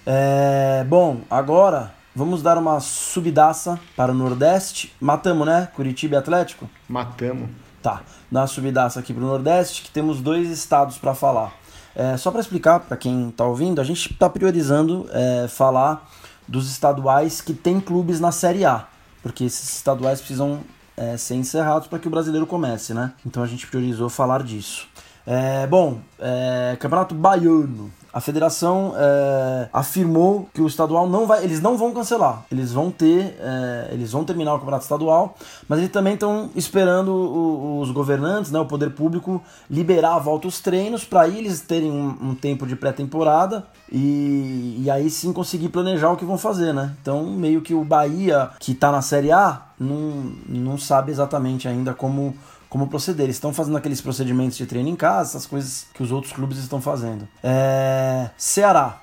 É, 0.05 0.85
bom, 0.89 1.21
agora 1.31 1.95
vamos 2.15 2.43
dar 2.43 2.59
uma 2.59 2.81
subidaça 2.81 3.79
para 3.97 4.13
o 4.13 4.15
Nordeste. 4.15 4.93
Matamos, 5.01 5.47
né? 5.47 5.69
Curitiba 5.75 6.17
e 6.17 6.19
Atlético? 6.19 6.69
Matamos. 6.89 7.49
Tá, 7.83 8.03
dá 8.31 8.41
uma 8.41 8.47
subidaça 8.47 8.99
aqui 8.99 9.15
pro 9.15 9.23
Nordeste, 9.23 9.83
que 9.83 9.91
temos 9.91 10.21
dois 10.21 10.49
estados 10.51 10.99
para 10.99 11.15
falar. 11.15 11.55
É, 11.95 12.17
só 12.17 12.31
para 12.31 12.41
explicar 12.41 12.81
para 12.81 12.97
quem 12.97 13.31
tá 13.31 13.45
ouvindo, 13.45 13.81
a 13.81 13.85
gente 13.85 14.15
tá 14.15 14.29
priorizando 14.29 15.09
é, 15.13 15.47
falar 15.49 16.09
dos 16.47 16.71
estaduais 16.71 17.41
que 17.41 17.53
tem 17.53 17.81
clubes 17.81 18.19
na 18.19 18.33
Série 18.33 18.65
A, 18.65 18.87
porque 19.23 19.45
esses 19.45 19.77
estaduais 19.77 20.21
precisam 20.21 20.61
é, 20.99 21.17
ser 21.17 21.37
encerrados 21.37 21.87
para 21.87 21.99
que 21.99 22.09
o 22.09 22.11
brasileiro 22.11 22.47
comece, 22.47 22.93
né? 22.93 23.13
Então 23.25 23.43
a 23.43 23.47
gente 23.47 23.67
priorizou 23.67 24.09
falar 24.09 24.43
disso. 24.43 24.89
É, 25.27 25.67
bom, 25.67 26.01
é, 26.19 26.77
Campeonato 26.81 27.15
Baiano. 27.15 27.93
A 28.13 28.21
federação 28.21 28.95
é, 28.97 29.69
afirmou 29.73 30.49
que 30.55 30.63
o 30.63 30.67
estadual 30.67 31.09
não 31.09 31.27
vai, 31.27 31.45
eles 31.45 31.61
não 31.61 31.77
vão 31.77 31.93
cancelar, 31.93 32.43
eles 32.51 32.73
vão 32.73 32.91
ter, 32.91 33.37
é, 33.39 33.91
eles 33.93 34.13
vão 34.13 34.25
terminar 34.25 34.55
o 34.55 34.59
campeonato 34.59 34.85
estadual, 34.85 35.37
mas 35.69 35.79
eles 35.79 35.91
também 35.93 36.15
estão 36.15 36.49
esperando 36.57 37.09
o- 37.13 37.81
os 37.81 37.91
governantes, 37.91 38.51
né, 38.51 38.59
o 38.59 38.65
poder 38.67 38.91
público 38.91 39.43
liberar 39.71 40.15
a 40.15 40.19
volta 40.19 40.49
os 40.49 40.59
treinos 40.61 41.05
para 41.05 41.29
eles 41.29 41.61
terem 41.61 41.93
um, 41.93 42.31
um 42.31 42.35
tempo 42.35 42.67
de 42.67 42.75
pré-temporada 42.77 43.65
e, 43.93 44.81
e 44.83 44.91
aí 44.91 45.11
sim 45.11 45.33
conseguir 45.33 45.69
planejar 45.69 46.11
o 46.11 46.17
que 46.17 46.25
vão 46.25 46.39
fazer, 46.39 46.73
né? 46.73 46.95
Então 47.03 47.25
meio 47.25 47.61
que 47.61 47.75
o 47.75 47.85
Bahia 47.85 48.51
que 48.59 48.75
tá 48.75 48.91
na 48.91 49.03
Série 49.03 49.31
A 49.33 49.63
não, 49.79 50.33
não 50.49 50.79
sabe 50.79 51.11
exatamente 51.13 51.69
ainda 51.69 51.93
como 51.95 52.35
como 52.69 52.87
proceder. 52.89 53.25
Eles 53.25 53.37
estão 53.37 53.53
fazendo 53.53 53.77
aqueles 53.77 54.01
procedimentos 54.01 54.57
de 54.57 54.67
treino 54.67 54.89
em 54.89 54.97
casa, 54.97 55.31
essas 55.31 55.47
coisas 55.47 55.87
que 55.95 56.03
os 56.03 56.13
outros 56.13 56.33
clubes 56.33 56.59
estão 56.59 56.81
fazendo. 56.81 57.29
É... 57.43 58.31
Ceará. 58.37 59.01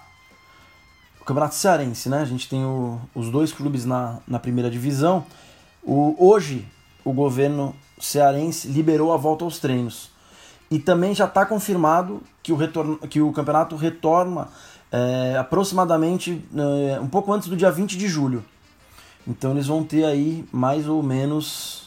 Campeonato 1.26 1.56
Cearense, 1.56 2.08
né? 2.08 2.22
A 2.22 2.26
gente 2.26 2.48
tem 2.48 2.64
o, 2.64 3.00
os 3.16 3.32
dois 3.32 3.52
clubes 3.52 3.84
na, 3.84 4.20
na 4.28 4.38
primeira 4.38 4.70
divisão. 4.70 5.26
O, 5.82 6.16
hoje, 6.20 6.68
o 7.04 7.12
governo 7.12 7.76
cearense 8.00 8.68
liberou 8.68 9.12
a 9.12 9.18
volta 9.18 9.44
aos 9.44 9.58
treinos. 9.58 10.12
E 10.70 10.78
também 10.78 11.16
já 11.16 11.26
está 11.26 11.46
confirmado 11.46 12.22
que 12.44 12.52
o, 12.52 12.56
retorno, 12.56 12.98
que 12.98 13.22
o 13.22 13.32
campeonato 13.32 13.76
retorna 13.76 14.50
é, 14.92 15.38
aproximadamente 15.38 16.44
é, 16.56 17.00
um 17.00 17.08
pouco 17.08 17.34
antes 17.34 17.48
do 17.48 17.56
dia 17.56 17.72
20 17.72 17.98
de 17.98 18.08
julho. 18.08 18.44
Então 19.28 19.52
eles 19.52 19.68
vão 19.68 19.84
ter 19.84 20.06
aí 20.06 20.46
mais 20.52 20.88
ou 20.88 21.02
menos 21.02 21.85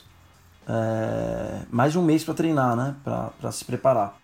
é, 0.68 1.62
mais 1.70 1.92
de 1.92 1.98
um 1.98 2.02
mês 2.02 2.22
para 2.22 2.34
treinar, 2.34 2.76
né? 2.76 2.94
Para 3.02 3.50
se 3.50 3.64
preparar. 3.64 4.16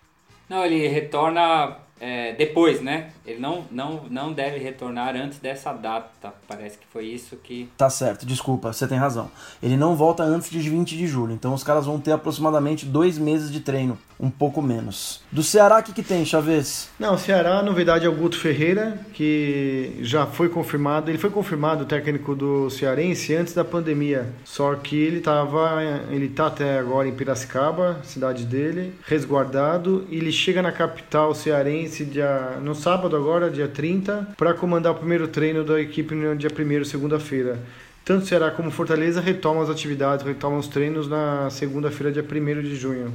Não, 0.47 0.63
ele 0.63 0.87
retorna 0.87 1.77
é, 1.99 2.33
depois, 2.33 2.81
né? 2.81 3.11
Ele 3.25 3.39
não, 3.39 3.65
não, 3.71 4.03
não 4.09 4.33
deve 4.33 4.59
retornar 4.59 5.15
antes 5.15 5.39
dessa 5.39 5.73
data. 5.73 6.33
Parece 6.47 6.77
que 6.77 6.85
foi 6.91 7.05
isso 7.05 7.35
que. 7.37 7.69
Tá 7.77 7.89
certo, 7.89 8.25
desculpa, 8.25 8.71
você 8.71 8.87
tem 8.87 8.97
razão. 8.97 9.29
Ele 9.61 9.75
não 9.75 9.95
volta 9.95 10.23
antes 10.23 10.49
de 10.49 10.59
20 10.59 10.97
de 10.97 11.07
julho. 11.07 11.33
Então 11.33 11.53
os 11.53 11.63
caras 11.63 11.85
vão 11.85 11.99
ter 11.99 12.11
aproximadamente 12.11 12.85
dois 12.85 13.17
meses 13.17 13.51
de 13.51 13.59
treino, 13.59 13.97
um 14.19 14.29
pouco 14.29 14.61
menos. 14.61 15.21
Do 15.31 15.43
Ceará, 15.43 15.79
o 15.79 15.83
que, 15.83 15.93
que 15.93 16.03
tem, 16.03 16.25
Chaves? 16.25 16.89
Não, 16.99 17.15
o 17.15 17.17
Ceará, 17.17 17.59
a 17.59 17.63
novidade 17.63 18.05
é 18.05 18.09
o 18.09 18.15
Guto 18.15 18.37
Ferreira, 18.37 18.99
que 19.13 19.97
já 20.01 20.25
foi 20.25 20.49
confirmado. 20.49 21.09
Ele 21.09 21.17
foi 21.17 21.29
confirmado 21.29 21.85
técnico 21.85 22.35
do 22.35 22.69
Cearense 22.69 23.35
antes 23.35 23.53
da 23.53 23.65
pandemia. 23.65 24.33
Só 24.43 24.75
que 24.75 24.95
ele 24.95 25.19
tava. 25.19 25.81
Ele 26.09 26.29
tá 26.29 26.47
até 26.47 26.79
agora 26.79 27.07
em 27.07 27.15
Piracicaba, 27.15 27.99
cidade 28.03 28.45
dele, 28.45 28.93
resguardado. 29.05 30.05
E 30.09 30.17
ele 30.17 30.31
chega 30.31 30.61
na 30.61 30.71
capital 30.71 31.33
cearense 31.33 32.05
dia, 32.05 32.59
no 32.61 32.75
sábado 32.75 33.14
agora, 33.15 33.49
dia 33.49 33.67
30, 33.67 34.35
para 34.37 34.53
comandar 34.53 34.91
o 34.93 34.95
primeiro 34.95 35.27
treino 35.27 35.63
da 35.63 35.79
equipe 35.79 36.13
no 36.13 36.35
dia 36.35 36.49
1 36.49 36.85
segunda-feira. 36.85 37.59
Tanto 38.03 38.25
Ceará 38.27 38.51
como 38.51 38.69
Fortaleza 38.69 39.19
retomam 39.19 39.63
as 39.63 39.69
atividades, 39.69 40.25
retomam 40.25 40.59
os 40.59 40.67
treinos 40.67 41.07
na 41.07 41.49
segunda-feira, 41.49 42.11
dia 42.11 42.23
1 42.23 42.61
de 42.61 42.75
junho. 42.75 43.13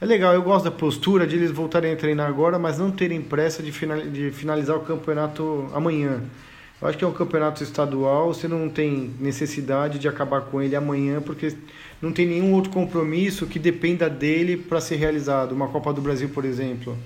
É 0.00 0.06
legal, 0.06 0.34
eu 0.34 0.42
gosto 0.42 0.64
da 0.64 0.70
postura 0.70 1.26
de 1.26 1.36
eles 1.36 1.50
voltarem 1.50 1.92
a 1.92 1.96
treinar 1.96 2.28
agora, 2.28 2.58
mas 2.58 2.78
não 2.78 2.90
terem 2.90 3.22
pressa 3.22 3.62
de 3.62 3.70
finalizar 4.32 4.76
o 4.76 4.80
campeonato 4.80 5.70
amanhã. 5.72 6.20
Eu 6.82 6.88
acho 6.88 6.98
que 6.98 7.04
é 7.04 7.06
um 7.06 7.12
campeonato 7.12 7.62
estadual, 7.62 8.34
você 8.34 8.48
não 8.48 8.68
tem 8.68 9.12
necessidade 9.20 9.98
de 9.98 10.08
acabar 10.08 10.42
com 10.42 10.60
ele 10.60 10.74
amanhã, 10.74 11.22
porque 11.22 11.54
não 12.02 12.12
tem 12.12 12.26
nenhum 12.26 12.52
outro 12.52 12.72
compromisso 12.72 13.46
que 13.46 13.58
dependa 13.58 14.10
dele 14.10 14.56
para 14.56 14.80
ser 14.80 14.96
realizado. 14.96 15.52
Uma 15.52 15.68
Copa 15.68 15.92
do 15.92 16.02
Brasil, 16.02 16.28
por 16.28 16.44
exemplo. 16.44 16.98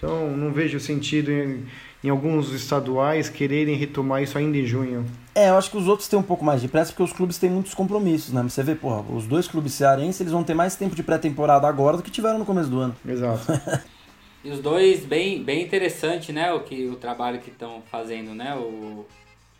Então, 0.00 0.34
não 0.34 0.50
vejo 0.50 0.80
sentido 0.80 1.30
em, 1.30 1.66
em, 2.02 2.08
alguns 2.08 2.54
estaduais 2.54 3.28
quererem 3.28 3.76
retomar 3.76 4.22
isso 4.22 4.38
ainda 4.38 4.56
em 4.56 4.64
junho. 4.64 5.04
É, 5.34 5.50
eu 5.50 5.58
acho 5.58 5.70
que 5.70 5.76
os 5.76 5.86
outros 5.86 6.08
têm 6.08 6.18
um 6.18 6.22
pouco 6.22 6.42
mais 6.42 6.62
de 6.62 6.68
pressa 6.68 6.90
porque 6.90 7.02
os 7.02 7.12
clubes 7.12 7.36
têm 7.36 7.50
muitos 7.50 7.74
compromissos, 7.74 8.32
né? 8.32 8.42
Você 8.42 8.62
vê, 8.62 8.74
porra, 8.74 9.02
os 9.12 9.26
dois 9.26 9.46
clubes 9.46 9.74
cearenses 9.74 10.18
eles 10.22 10.32
vão 10.32 10.42
ter 10.42 10.54
mais 10.54 10.74
tempo 10.74 10.96
de 10.96 11.02
pré-temporada 11.02 11.68
agora 11.68 11.98
do 11.98 12.02
que 12.02 12.10
tiveram 12.10 12.38
no 12.38 12.46
começo 12.46 12.70
do 12.70 12.80
ano. 12.80 12.96
Exato. 13.06 13.44
e 14.42 14.50
os 14.50 14.60
dois, 14.60 15.04
bem, 15.04 15.42
bem 15.44 15.62
interessante, 15.62 16.32
né? 16.32 16.50
O, 16.50 16.60
que, 16.60 16.86
o 16.86 16.96
trabalho 16.96 17.38
que 17.38 17.50
estão 17.50 17.82
fazendo, 17.90 18.34
né? 18.34 18.56
O, 18.56 19.04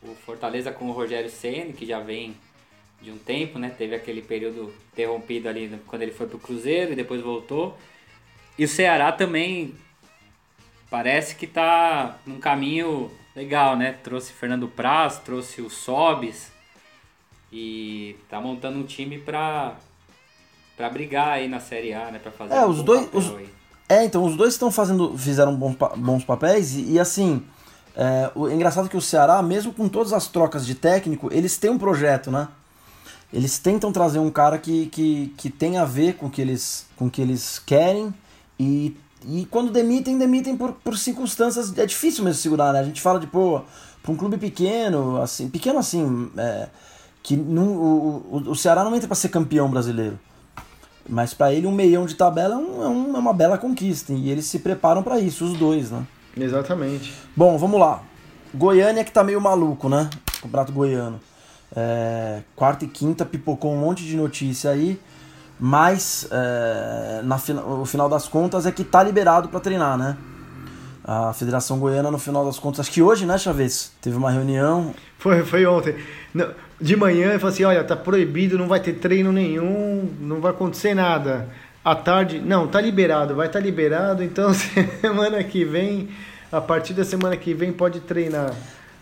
o 0.02 0.14
Fortaleza 0.24 0.72
com 0.72 0.86
o 0.86 0.92
Rogério 0.92 1.28
Senna, 1.28 1.74
que 1.74 1.84
já 1.84 2.00
vem 2.00 2.34
de 3.02 3.10
um 3.10 3.18
tempo, 3.18 3.58
né? 3.58 3.70
Teve 3.76 3.94
aquele 3.94 4.22
período 4.22 4.72
interrompido 4.90 5.50
ali 5.50 5.78
quando 5.86 6.00
ele 6.00 6.12
foi 6.12 6.26
pro 6.26 6.38
Cruzeiro 6.38 6.92
e 6.92 6.96
depois 6.96 7.20
voltou. 7.20 7.76
E 8.58 8.64
o 8.64 8.68
Ceará 8.68 9.12
também 9.12 9.74
parece 10.90 11.36
que 11.36 11.46
tá 11.46 12.18
num 12.26 12.40
caminho 12.40 13.10
legal, 13.34 13.76
né? 13.76 13.92
Trouxe 14.02 14.32
Fernando 14.32 14.68
Praz, 14.68 15.18
trouxe 15.18 15.62
o 15.62 15.70
Sobis 15.70 16.50
e 17.52 18.16
tá 18.28 18.40
montando 18.40 18.78
um 18.78 18.84
time 18.84 19.18
pra, 19.18 19.76
pra 20.76 20.90
brigar 20.90 21.28
aí 21.28 21.48
na 21.48 21.60
Série 21.60 21.94
A, 21.94 22.10
né? 22.10 22.18
Pra 22.18 22.32
fazer 22.32 22.54
é, 22.54 22.64
um 22.64 22.68
os 22.68 22.82
dois, 22.82 23.08
os, 23.12 23.32
É, 23.88 24.04
então, 24.04 24.24
os 24.24 24.36
dois 24.36 24.54
estão 24.54 24.70
fazendo, 24.70 25.16
fizeram 25.16 25.54
bons, 25.56 25.76
bons 25.96 26.24
papéis 26.24 26.74
e, 26.74 26.92
e 26.92 27.00
assim, 27.00 27.42
é, 27.96 28.30
o, 28.34 28.48
é 28.48 28.54
engraçado 28.54 28.88
que 28.88 28.96
o 28.96 29.00
Ceará, 29.00 29.40
mesmo 29.42 29.72
com 29.72 29.88
todas 29.88 30.12
as 30.12 30.26
trocas 30.26 30.66
de 30.66 30.74
técnico, 30.74 31.28
eles 31.32 31.56
têm 31.56 31.70
um 31.70 31.78
projeto, 31.78 32.30
né? 32.30 32.48
Eles 33.32 33.60
tentam 33.60 33.92
trazer 33.92 34.18
um 34.18 34.30
cara 34.30 34.58
que, 34.58 34.86
que, 34.86 35.32
que 35.36 35.50
tem 35.50 35.78
a 35.78 35.84
ver 35.84 36.14
com 36.14 36.26
o 36.26 36.30
que 36.30 36.40
eles, 36.40 36.86
com 36.96 37.06
o 37.06 37.10
que 37.10 37.22
eles 37.22 37.60
querem 37.60 38.12
e 38.58 38.96
e 39.26 39.46
quando 39.50 39.70
demitem, 39.70 40.18
demitem 40.18 40.56
por, 40.56 40.72
por 40.72 40.96
circunstâncias. 40.96 41.76
É 41.76 41.84
difícil 41.84 42.24
mesmo 42.24 42.40
segurar, 42.40 42.72
né? 42.72 42.80
A 42.80 42.84
gente 42.84 43.00
fala 43.00 43.20
de, 43.20 43.26
pô, 43.26 43.62
para 44.02 44.12
um 44.12 44.16
clube 44.16 44.38
pequeno, 44.38 45.20
assim, 45.20 45.48
pequeno 45.48 45.78
assim, 45.78 46.30
é, 46.36 46.68
que 47.22 47.36
não, 47.36 47.68
o, 47.68 48.42
o, 48.46 48.50
o 48.50 48.56
Ceará 48.56 48.82
não 48.82 48.94
entra 48.94 49.06
para 49.06 49.14
ser 49.14 49.28
campeão 49.28 49.70
brasileiro. 49.70 50.18
Mas 51.08 51.34
para 51.34 51.52
ele, 51.52 51.66
um 51.66 51.72
meião 51.72 52.06
de 52.06 52.14
tabela 52.14 52.54
é, 52.54 52.58
um, 52.58 52.82
é, 52.82 52.88
um, 52.88 53.16
é 53.16 53.18
uma 53.18 53.32
bela 53.32 53.58
conquista. 53.58 54.12
E 54.12 54.30
eles 54.30 54.46
se 54.46 54.60
preparam 54.60 55.02
para 55.02 55.18
isso, 55.18 55.44
os 55.44 55.58
dois, 55.58 55.90
né? 55.90 56.06
Exatamente. 56.36 57.12
Bom, 57.36 57.58
vamos 57.58 57.80
lá. 57.80 58.02
Goiânia 58.54 59.04
que 59.04 59.12
tá 59.12 59.24
meio 59.24 59.40
maluco, 59.40 59.88
né? 59.88 60.08
O 60.38 60.42
Campeonato 60.42 60.72
Goiano. 60.72 61.20
É, 61.74 62.42
quarta 62.56 62.84
e 62.84 62.88
quinta 62.88 63.24
pipocou 63.24 63.72
um 63.72 63.78
monte 63.78 64.04
de 64.04 64.16
notícia 64.16 64.70
aí 64.70 64.98
mas 65.60 66.26
é, 66.30 67.20
na, 67.22 67.36
o 67.66 67.84
final 67.84 68.08
das 68.08 68.26
contas 68.26 68.64
é 68.64 68.72
que 68.72 68.82
tá 68.82 69.02
liberado 69.02 69.50
para 69.50 69.60
treinar, 69.60 69.98
né? 69.98 70.16
A 71.04 71.32
Federação 71.34 71.78
Goiana, 71.78 72.10
no 72.10 72.18
final 72.18 72.44
das 72.44 72.58
contas, 72.58 72.80
acho 72.80 72.90
que 72.90 73.02
hoje, 73.02 73.26
né, 73.26 73.36
Chaves? 73.36 73.92
Teve 74.00 74.16
uma 74.16 74.30
reunião. 74.30 74.94
Foi, 75.18 75.42
foi 75.44 75.66
ontem. 75.66 75.94
De 76.80 76.96
manhã, 76.96 77.30
ele 77.30 77.38
falou 77.38 77.52
assim: 77.52 77.64
olha, 77.64 77.84
tá 77.84 77.96
proibido, 77.96 78.56
não 78.56 78.68
vai 78.68 78.80
ter 78.80 78.94
treino 78.94 79.32
nenhum, 79.32 80.08
não 80.20 80.40
vai 80.40 80.52
acontecer 80.52 80.94
nada. 80.94 81.48
À 81.84 81.94
tarde, 81.94 82.38
não, 82.38 82.66
tá 82.68 82.80
liberado, 82.80 83.34
vai 83.34 83.46
estar 83.46 83.58
tá 83.58 83.64
liberado, 83.64 84.22
então 84.22 84.52
semana 85.00 85.42
que 85.42 85.64
vem, 85.64 86.08
a 86.52 86.60
partir 86.60 86.92
da 86.94 87.04
semana 87.04 87.36
que 87.36 87.52
vem, 87.54 87.72
pode 87.72 88.00
treinar. 88.00 88.54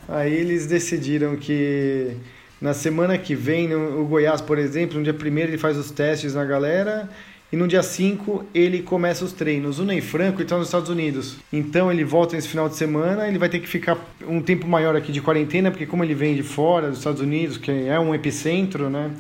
Aí 0.08 0.32
eles 0.32 0.66
decidiram 0.66 1.36
que 1.36 2.16
na 2.60 2.74
semana 2.74 3.16
que 3.16 3.34
vem, 3.34 3.68
no, 3.68 4.00
o 4.00 4.04
Goiás, 4.04 4.40
por 4.40 4.58
exemplo, 4.58 4.98
no 4.98 5.04
dia 5.04 5.14
1 5.14 5.38
ele 5.38 5.58
faz 5.58 5.76
os 5.76 5.90
testes 5.90 6.34
na 6.34 6.44
galera 6.44 7.08
e 7.52 7.56
no 7.56 7.66
dia 7.66 7.82
5 7.82 8.46
ele 8.54 8.82
começa 8.82 9.24
os 9.24 9.32
treinos. 9.32 9.78
O 9.78 9.84
Ney 9.84 10.00
Franco 10.00 10.42
está 10.42 10.56
nos 10.58 10.66
Estados 10.66 10.88
Unidos. 10.88 11.36
Então 11.52 11.90
ele 11.90 12.04
volta 12.04 12.36
nesse 12.36 12.48
final 12.48 12.68
de 12.68 12.76
semana, 12.76 13.28
ele 13.28 13.38
vai 13.38 13.48
ter 13.48 13.60
que 13.60 13.68
ficar 13.68 13.96
um 14.26 14.42
tempo 14.42 14.66
maior 14.66 14.96
aqui 14.96 15.12
de 15.12 15.20
quarentena, 15.20 15.70
porque 15.70 15.86
como 15.86 16.02
ele 16.02 16.14
vem 16.14 16.34
de 16.34 16.42
fora 16.42 16.88
dos 16.88 16.98
Estados 16.98 17.20
Unidos, 17.20 17.56
que 17.56 17.70
é 17.70 17.98
um 17.98 18.14
epicentro, 18.14 18.90
né? 18.90 19.10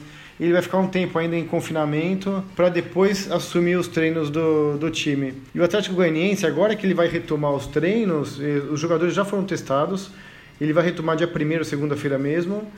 Ele 0.40 0.52
vai 0.52 0.62
ficar 0.62 0.78
um 0.78 0.86
tempo 0.86 1.18
ainda 1.18 1.36
em 1.36 1.44
confinamento 1.44 2.44
para 2.54 2.68
depois 2.68 3.30
assumir 3.30 3.76
os 3.76 3.88
treinos 3.88 4.30
do, 4.30 4.76
do 4.78 4.88
time. 4.88 5.34
E 5.52 5.58
o 5.58 5.64
Atlético 5.64 5.96
Goianiense, 5.96 6.46
agora 6.46 6.76
que 6.76 6.86
ele 6.86 6.94
vai 6.94 7.08
retomar 7.08 7.52
os 7.52 7.66
treinos, 7.66 8.38
eh, 8.40 8.62
os 8.70 8.78
jogadores 8.78 9.14
já 9.14 9.24
foram 9.24 9.42
testados, 9.42 10.12
ele 10.60 10.72
vai 10.72 10.84
retomar 10.84 11.16
dia 11.16 11.28
1 11.28 11.64
segunda-feira 11.64 12.18
mesmo. 12.18 12.70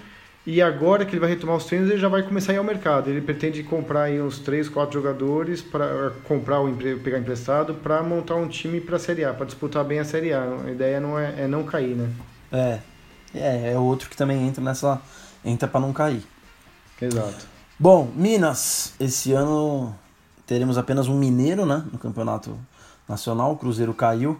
E 0.46 0.62
agora 0.62 1.04
que 1.04 1.12
ele 1.12 1.20
vai 1.20 1.28
retomar 1.28 1.56
os 1.56 1.66
treinos, 1.66 1.90
ele 1.90 2.00
já 2.00 2.08
vai 2.08 2.22
começar 2.22 2.52
a 2.52 2.54
ir 2.54 2.58
ao 2.58 2.64
mercado. 2.64 3.10
Ele 3.10 3.20
pretende 3.20 3.62
comprar 3.62 4.04
aí 4.04 4.20
uns 4.20 4.38
3, 4.38 4.68
4 4.68 4.92
jogadores 4.92 5.60
para 5.60 6.12
comprar 6.24 6.60
ou 6.60 6.74
pegar 7.04 7.18
emprestado 7.18 7.74
para 7.74 8.02
montar 8.02 8.36
um 8.36 8.48
time 8.48 8.80
para 8.80 8.96
a 8.96 8.98
Série 8.98 9.24
A, 9.24 9.34
para 9.34 9.44
disputar 9.44 9.84
bem 9.84 9.98
a 9.98 10.04
Série 10.04 10.32
A. 10.32 10.42
A 10.66 10.70
ideia 10.70 10.98
não 10.98 11.18
é, 11.18 11.42
é 11.42 11.46
não 11.46 11.62
cair, 11.64 11.94
né? 11.94 12.10
É. 12.50 12.78
É, 13.34 13.72
é 13.72 13.78
outro 13.78 14.08
que 14.08 14.16
também 14.16 14.46
entra 14.46 14.62
nessa 14.62 15.00
entra 15.44 15.68
para 15.68 15.80
não 15.80 15.92
cair. 15.92 16.24
Exato. 17.00 17.46
Bom, 17.78 18.10
Minas, 18.14 18.94
esse 18.98 19.32
ano 19.32 19.94
teremos 20.46 20.76
apenas 20.76 21.06
um 21.06 21.16
mineiro, 21.16 21.64
né, 21.64 21.84
no 21.92 21.98
Campeonato 21.98 22.58
Nacional, 23.08 23.52
o 23.52 23.56
Cruzeiro 23.56 23.94
caiu. 23.94 24.38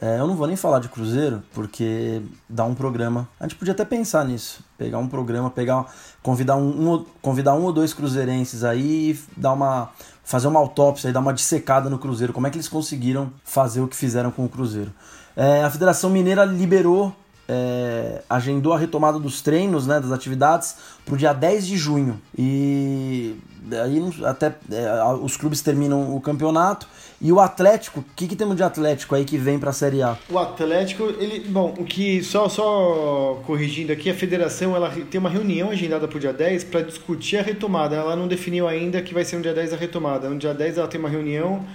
É, 0.00 0.18
eu 0.18 0.26
não 0.26 0.34
vou 0.34 0.46
nem 0.46 0.56
falar 0.56 0.78
de 0.78 0.88
Cruzeiro, 0.88 1.42
porque 1.52 2.22
dá 2.48 2.64
um 2.64 2.74
programa. 2.74 3.28
A 3.38 3.44
gente 3.44 3.56
podia 3.56 3.72
até 3.72 3.84
pensar 3.84 4.24
nisso. 4.24 4.64
Pegar 4.78 4.96
um 4.96 5.06
programa, 5.06 5.50
pegar, 5.50 5.86
convidar 6.22 6.56
um, 6.56 6.94
um 6.94 7.04
convidar 7.20 7.54
um 7.54 7.64
ou 7.64 7.72
dois 7.72 7.92
cruzeirenses 7.92 8.64
aí 8.64 9.10
e 9.10 9.20
dar 9.36 9.52
uma. 9.52 9.90
fazer 10.24 10.48
uma 10.48 10.58
autópsia 10.58 11.10
e 11.10 11.12
dar 11.12 11.20
uma 11.20 11.34
dissecada 11.34 11.90
no 11.90 11.98
Cruzeiro. 11.98 12.32
Como 12.32 12.46
é 12.46 12.50
que 12.50 12.56
eles 12.56 12.68
conseguiram 12.68 13.30
fazer 13.44 13.82
o 13.82 13.88
que 13.88 13.94
fizeram 13.94 14.30
com 14.30 14.44
o 14.44 14.48
Cruzeiro? 14.48 14.90
É, 15.36 15.62
a 15.62 15.70
Federação 15.70 16.08
Mineira 16.08 16.44
liberou, 16.44 17.14
é, 17.52 18.22
agendou 18.30 18.72
a 18.72 18.78
retomada 18.78 19.18
dos 19.18 19.42
treinos, 19.42 19.84
né, 19.84 19.98
das 19.98 20.12
atividades, 20.12 20.76
para 21.04 21.14
o 21.14 21.16
dia 21.16 21.32
10 21.32 21.66
de 21.66 21.76
junho. 21.76 22.20
E 22.38 23.34
aí 23.72 24.00
até 24.24 24.54
é, 24.70 25.04
os 25.20 25.36
clubes 25.36 25.60
terminam 25.60 26.14
o 26.14 26.20
campeonato 26.20 26.86
e 27.20 27.32
o 27.32 27.40
Atlético, 27.40 28.00
o 28.00 28.04
que, 28.14 28.28
que 28.28 28.36
temos 28.36 28.56
de 28.56 28.62
Atlético 28.62 29.16
aí 29.16 29.24
que 29.24 29.36
vem 29.36 29.58
para 29.58 29.70
a 29.70 29.72
Série 29.72 30.00
A? 30.00 30.16
O 30.30 30.38
Atlético, 30.38 31.12
ele, 31.18 31.40
bom, 31.40 31.74
o 31.76 31.84
que 31.84 32.22
só 32.22 32.48
só 32.48 33.42
corrigindo 33.44 33.92
aqui, 33.92 34.08
a 34.08 34.14
federação 34.14 34.76
ela 34.76 34.88
tem 35.10 35.18
uma 35.18 35.28
reunião 35.28 35.70
agendada 35.70 36.06
para 36.06 36.16
o 36.16 36.20
dia 36.20 36.32
10 36.32 36.64
para 36.64 36.82
discutir 36.82 37.38
a 37.38 37.42
retomada. 37.42 37.96
Ela 37.96 38.14
não 38.14 38.28
definiu 38.28 38.68
ainda 38.68 39.02
que 39.02 39.12
vai 39.12 39.24
ser 39.24 39.36
no 39.36 39.42
dia 39.42 39.52
10 39.52 39.72
a 39.72 39.76
retomada. 39.76 40.30
No 40.30 40.38
dia 40.38 40.54
10 40.54 40.78
ela 40.78 40.86
tem 40.86 41.00
uma 41.00 41.08
reunião 41.08 41.66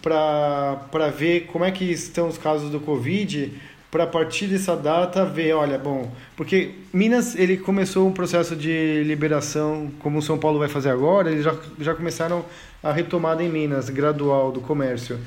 para 0.00 1.08
ver 1.08 1.46
como 1.46 1.64
é 1.64 1.72
que 1.72 1.84
estão 1.84 2.28
os 2.28 2.38
casos 2.38 2.70
do 2.70 2.78
Covid 2.78 3.52
para 3.94 4.08
partir 4.08 4.48
dessa 4.48 4.74
data 4.74 5.24
ver, 5.24 5.52
olha, 5.52 5.78
bom, 5.78 6.10
porque 6.36 6.72
Minas 6.92 7.36
ele 7.36 7.56
começou 7.56 8.08
um 8.08 8.12
processo 8.12 8.56
de 8.56 9.04
liberação, 9.04 9.88
como 10.00 10.18
o 10.18 10.22
São 10.22 10.36
Paulo 10.36 10.58
vai 10.58 10.66
fazer 10.66 10.90
agora, 10.90 11.30
eles 11.30 11.44
já, 11.44 11.54
já 11.78 11.94
começaram 11.94 12.44
a 12.82 12.90
retomada 12.90 13.40
em 13.40 13.48
Minas, 13.48 13.88
gradual 13.90 14.50
do 14.50 14.60
comércio. 14.60 15.20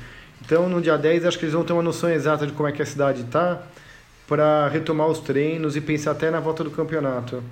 Então, 0.44 0.68
no 0.68 0.82
dia 0.82 0.98
10, 0.98 1.24
acho 1.24 1.38
que 1.38 1.46
eles 1.46 1.54
vão 1.54 1.64
ter 1.64 1.72
uma 1.72 1.82
noção 1.82 2.10
exata 2.10 2.46
de 2.46 2.52
como 2.52 2.68
é 2.68 2.72
que 2.72 2.82
a 2.82 2.84
cidade 2.84 3.22
está 3.22 3.62
para 4.26 4.68
retomar 4.68 5.06
os 5.06 5.20
treinos 5.20 5.74
e 5.74 5.80
pensar 5.80 6.10
até 6.10 6.30
na 6.30 6.38
volta 6.38 6.62
do 6.62 6.70
campeonato, 6.70 7.42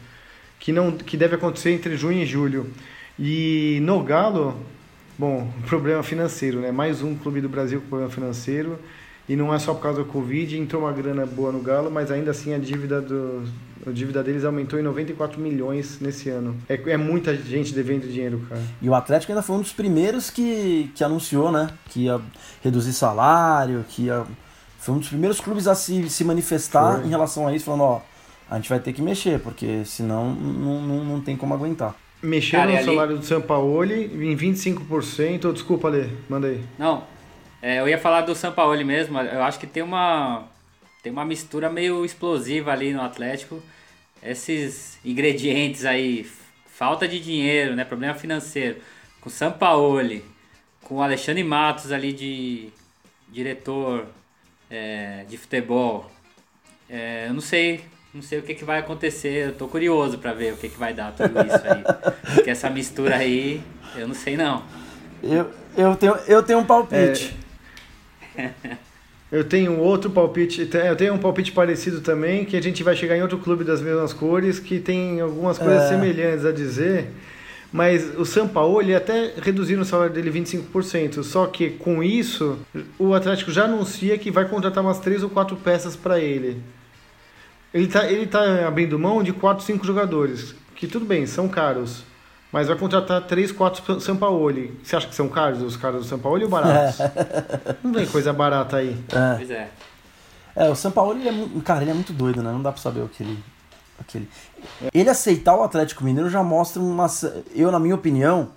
que 0.61 0.71
não 0.71 0.93
que 0.93 1.17
deve 1.17 1.37
acontecer 1.37 1.71
entre 1.71 1.97
junho 1.97 2.25
e 2.25 2.27
julho. 2.27 2.71
E 3.19 3.79
no 3.81 4.03
Galo, 4.03 4.55
bom, 5.19 5.51
problema 5.67 6.03
financeiro, 6.03 6.61
né? 6.61 6.71
Mais 6.71 7.01
um 7.01 7.15
clube 7.15 7.41
do 7.41 7.49
Brasil 7.49 7.81
com 7.81 7.87
problema 7.87 8.13
financeiro. 8.13 8.79
E 9.29 9.35
não 9.35 9.53
é 9.53 9.59
só 9.59 9.75
por 9.75 9.83
causa 9.83 10.05
do 10.05 10.09
Covid, 10.09 10.57
entrou 10.57 10.83
uma 10.83 10.93
grana 10.93 11.27
boa 11.27 11.51
no 11.51 11.61
Galo, 11.61 11.91
mas 11.91 12.11
ainda 12.13 12.31
assim 12.31 12.55
a 12.55 12.59
dívida, 12.59 13.01
do, 13.01 13.43
a 13.85 13.91
dívida 13.91 14.23
deles 14.23 14.45
aumentou 14.45 14.79
em 14.79 14.83
94 14.83 15.41
milhões 15.41 15.99
nesse 16.01 16.29
ano. 16.31 16.57
É, 16.69 16.81
é 16.93 16.97
muita 16.97 17.35
gente 17.35 17.75
devendo 17.75 18.07
dinheiro, 18.07 18.47
cara. 18.49 18.61
E 18.81 18.89
o 18.89 18.95
Atlético 18.95 19.33
ainda 19.33 19.43
foi 19.43 19.57
um 19.57 19.61
dos 19.63 19.73
primeiros 19.73 20.31
que, 20.31 20.91
que 20.95 21.03
anunciou, 21.03 21.51
né? 21.51 21.71
Que 21.91 22.05
ia 22.05 22.21
reduzir 22.63 22.93
salário, 22.93 23.85
que 23.89 24.03
ia. 24.05 24.25
Foi 24.79 24.95
um 24.95 24.99
dos 24.99 25.09
primeiros 25.09 25.41
clubes 25.41 25.67
a 25.67 25.75
se, 25.75 26.09
se 26.09 26.23
manifestar 26.23 26.99
Foi. 26.99 27.07
em 27.07 27.09
relação 27.09 27.49
a 27.49 27.53
isso, 27.57 27.65
falando, 27.65 27.83
ó, 27.83 28.01
a 28.49 28.55
gente 28.57 28.69
vai 28.69 28.79
ter 28.79 28.93
que 28.93 29.03
mexer, 29.03 29.41
porque 29.41 29.83
senão 29.85 30.33
não, 30.33 30.81
não, 30.81 31.05
não 31.05 31.21
tem 31.21 31.37
como 31.37 31.53
aguentar. 31.53 31.97
Mexeram 32.23 32.63
Cara, 32.63 32.73
no 32.73 32.77
ali- 32.79 32.87
salário 32.87 33.19
do 33.19 33.25
Sampaoli 33.25 34.05
em 34.05 34.37
25%. 34.37 35.53
Desculpa, 35.53 35.89
Lê, 35.89 36.07
manda 36.29 36.47
aí. 36.47 36.61
Não, 36.79 37.03
é, 37.63 37.81
eu 37.81 37.89
ia 37.89 37.99
falar 37.99 38.23
do 38.23 38.35
Sampaoli 38.35 38.85
mesmo. 38.85 39.19
Eu 39.19 39.43
acho 39.43 39.59
que 39.59 39.67
tem 39.67 39.83
uma 39.83 40.45
tem 41.03 41.13
uma 41.13 41.25
mistura 41.25 41.71
meio 41.71 42.05
explosiva 42.05 42.73
ali 42.73 42.93
no 42.93 43.01
Atlético. 43.01 43.63
Esses 44.21 44.99
ingredientes 45.05 45.85
aí, 45.85 46.29
falta 46.67 47.07
de 47.07 47.21
dinheiro, 47.21 47.77
né, 47.77 47.85
problema 47.85 48.15
financeiro, 48.15 48.79
com 49.21 49.31
Sampaoli, 49.31 50.25
com 50.83 50.97
o 50.97 51.03
Alexandre 51.03 51.45
Matos 51.45 51.93
ali 51.93 52.13
de 52.13 52.71
diretor 53.29 54.07
é, 54.69 55.25
de 55.29 55.39
futebol. 55.39 56.11
É, 56.91 57.27
eu 57.29 57.35
não 57.35 57.41
sei, 57.41 57.85
não 58.13 58.23
sei 58.23 58.41
o 58.41 58.43
que, 58.43 58.55
que 58.55 58.65
vai 58.65 58.81
acontecer. 58.81 59.49
Eu 59.49 59.55
tô 59.55 59.69
curioso 59.69 60.19
pra 60.19 60.33
ver 60.33 60.55
o 60.55 60.57
que, 60.57 60.69
que 60.69 60.77
vai 60.77 60.93
dar 60.93 61.13
tudo 61.13 61.41
isso 61.41 61.63
aí. 61.65 61.85
Porque 62.35 62.51
essa 62.51 62.69
mistura 62.69 63.17
aí, 63.17 63.63
eu 63.95 64.09
não 64.09 64.15
sei 64.15 64.37
não. 64.37 64.65
Eu, 65.23 65.51
eu, 65.77 65.95
tenho, 65.95 66.17
eu 66.27 66.43
tenho 66.43 66.59
um 66.59 66.65
palpite. 66.65 67.46
Eu 69.31 69.43
tenho 69.43 69.79
outro 69.81 70.09
palpite, 70.11 70.67
te- 70.67 70.77
eu 70.77 70.95
tenho 70.95 71.13
um 71.15 71.19
palpite 71.19 71.51
parecido 71.53 72.01
também, 72.01 72.45
que 72.45 72.57
a 72.57 72.63
gente 72.63 72.83
vai 72.85 72.95
chegar 72.95 73.17
em 73.17 73.23
outro 73.23 73.39
clube 73.39 73.65
das 73.65 73.81
mesmas 73.83 74.13
cores, 74.13 74.59
que 74.61 74.79
tem 74.79 75.21
algumas 75.21 75.59
coisas 75.59 75.83
É. 75.83 75.89
semelhantes 75.89 76.45
a 76.45 76.53
dizer, 76.53 77.09
mas 77.73 78.17
o 78.17 78.25
Sampaoli 78.25 78.95
até 78.95 79.33
reduziram 79.43 79.83
o 79.83 79.85
salário 79.85 80.13
dele 80.15 80.31
25%, 80.31 81.25
só 81.25 81.47
que 81.47 81.71
com 81.71 82.03
isso, 82.05 82.57
o 82.99 83.15
Atlético 83.15 83.51
já 83.51 83.65
anuncia 83.65 84.17
que 84.17 84.31
vai 84.31 84.45
contratar 84.49 84.83
umas 84.85 85.01
três 85.01 85.25
ou 85.25 85.29
quatro 85.29 85.57
peças 85.57 85.97
para 85.97 86.21
ele. 86.21 86.63
Ele 87.75 87.89
tá, 87.89 88.11
ele 88.11 88.27
tá 88.27 88.67
abrindo 88.67 88.97
mão 88.99 89.23
de 89.25 89.33
quatro, 89.33 89.65
cinco 89.65 89.85
jogadores, 89.85 90.55
que 90.77 90.87
tudo 90.87 91.05
bem, 91.05 91.27
são 91.27 91.49
caros, 91.49 92.05
mas 92.57 92.69
vai 92.69 92.77
contratar 92.79 93.21
três, 93.21 93.53
quatro 93.53 94.01
Sampaoli. 94.01 94.81
Você 94.83 94.97
acha 94.97 95.07
que 95.07 95.15
são 95.15 95.29
caros 95.29 95.61
os 95.61 95.77
caras 95.77 96.01
do 96.01 96.07
Sampaoli 96.07 96.45
ou 96.45 96.49
baratos? 96.49 96.97
Não 97.85 97.93
vem 97.93 98.07
coisa 98.07 98.33
barata 98.33 98.79
aí. 98.79 98.97
Pois 99.37 99.51
é. 99.51 99.69
É, 100.55 100.71
o 100.71 100.75
Sampaoli, 100.75 101.29
ele 101.29 101.59
é, 101.59 101.61
cara, 101.61 101.83
ele 101.83 101.91
é 101.91 101.95
muito 101.95 102.15
doido, 102.15 102.43
né? 102.43 102.51
Não 102.51 102.63
dá 102.63 102.73
pra 102.73 102.81
saber 102.81 103.01
o 103.01 103.09
que 103.11 103.23
ele... 103.23 103.45
o 104.01 104.05
que 104.05 104.17
ele... 104.17 104.31
ele 104.95 105.11
aceitar 105.11 105.55
o 105.55 105.65
Atlético 105.65 106.03
Mineiro 106.03 106.31
já 106.31 106.43
mostra 106.43 106.81
uma... 106.81 107.07
Eu, 107.55 107.71
na 107.71 107.79
minha 107.79 107.95
opinião, 107.95 108.49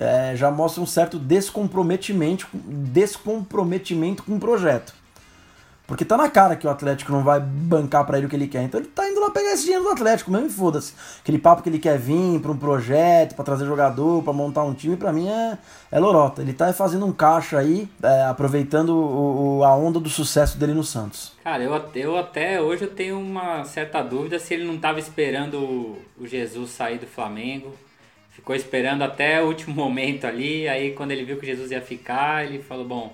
é, 0.00 0.34
já 0.34 0.50
mostra 0.50 0.82
um 0.82 0.86
certo 0.86 1.18
descomprometimento, 1.18 2.48
descomprometimento 2.54 4.22
com 4.22 4.36
o 4.36 4.40
projeto. 4.40 4.94
Porque 5.88 6.04
tá 6.04 6.18
na 6.18 6.28
cara 6.28 6.54
que 6.54 6.66
o 6.66 6.70
Atlético 6.70 7.10
não 7.10 7.24
vai 7.24 7.40
bancar 7.40 8.04
pra 8.04 8.18
ele 8.18 8.26
o 8.26 8.28
que 8.28 8.36
ele 8.36 8.46
quer. 8.46 8.62
Então 8.62 8.78
ele 8.78 8.90
tá 8.90 9.08
indo 9.10 9.18
lá 9.20 9.30
pegar 9.30 9.52
esse 9.54 9.62
dinheiro 9.64 9.84
do 9.84 9.90
Atlético, 9.90 10.30
mesmo 10.30 10.46
e 10.46 10.50
foda-se. 10.50 10.92
Aquele 11.22 11.38
papo 11.38 11.62
que 11.62 11.68
ele 11.70 11.78
quer 11.78 11.98
vir 11.98 12.38
pra 12.40 12.52
um 12.52 12.56
projeto, 12.58 13.34
pra 13.34 13.42
trazer 13.42 13.64
jogador, 13.64 14.22
pra 14.22 14.34
montar 14.34 14.64
um 14.64 14.74
time, 14.74 14.98
pra 14.98 15.14
mim 15.14 15.30
é, 15.30 15.56
é 15.90 15.98
lorota. 15.98 16.42
Ele 16.42 16.52
tá 16.52 16.70
fazendo 16.74 17.06
um 17.06 17.10
caixa 17.12 17.58
aí, 17.58 17.88
é, 18.02 18.24
aproveitando 18.24 18.90
o- 18.90 19.60
o- 19.60 19.64
a 19.64 19.74
onda 19.74 19.98
do 19.98 20.10
sucesso 20.10 20.58
dele 20.58 20.74
no 20.74 20.84
Santos. 20.84 21.32
Cara, 21.42 21.62
eu, 21.62 21.72
eu 21.94 22.18
até 22.18 22.60
hoje 22.60 22.82
eu 22.84 22.90
tenho 22.90 23.18
uma 23.18 23.64
certa 23.64 24.02
dúvida 24.02 24.38
se 24.38 24.52
ele 24.52 24.64
não 24.64 24.74
estava 24.74 24.98
esperando 24.98 25.58
o, 25.58 25.98
o 26.20 26.26
Jesus 26.26 26.68
sair 26.70 26.98
do 26.98 27.06
Flamengo. 27.06 27.74
Ficou 28.30 28.54
esperando 28.54 29.02
até 29.04 29.42
o 29.42 29.46
último 29.46 29.74
momento 29.82 30.26
ali, 30.26 30.68
aí 30.68 30.92
quando 30.92 31.12
ele 31.12 31.24
viu 31.24 31.38
que 31.38 31.44
o 31.44 31.48
Jesus 31.48 31.70
ia 31.70 31.80
ficar, 31.80 32.44
ele 32.44 32.58
falou, 32.62 32.84
bom, 32.86 33.12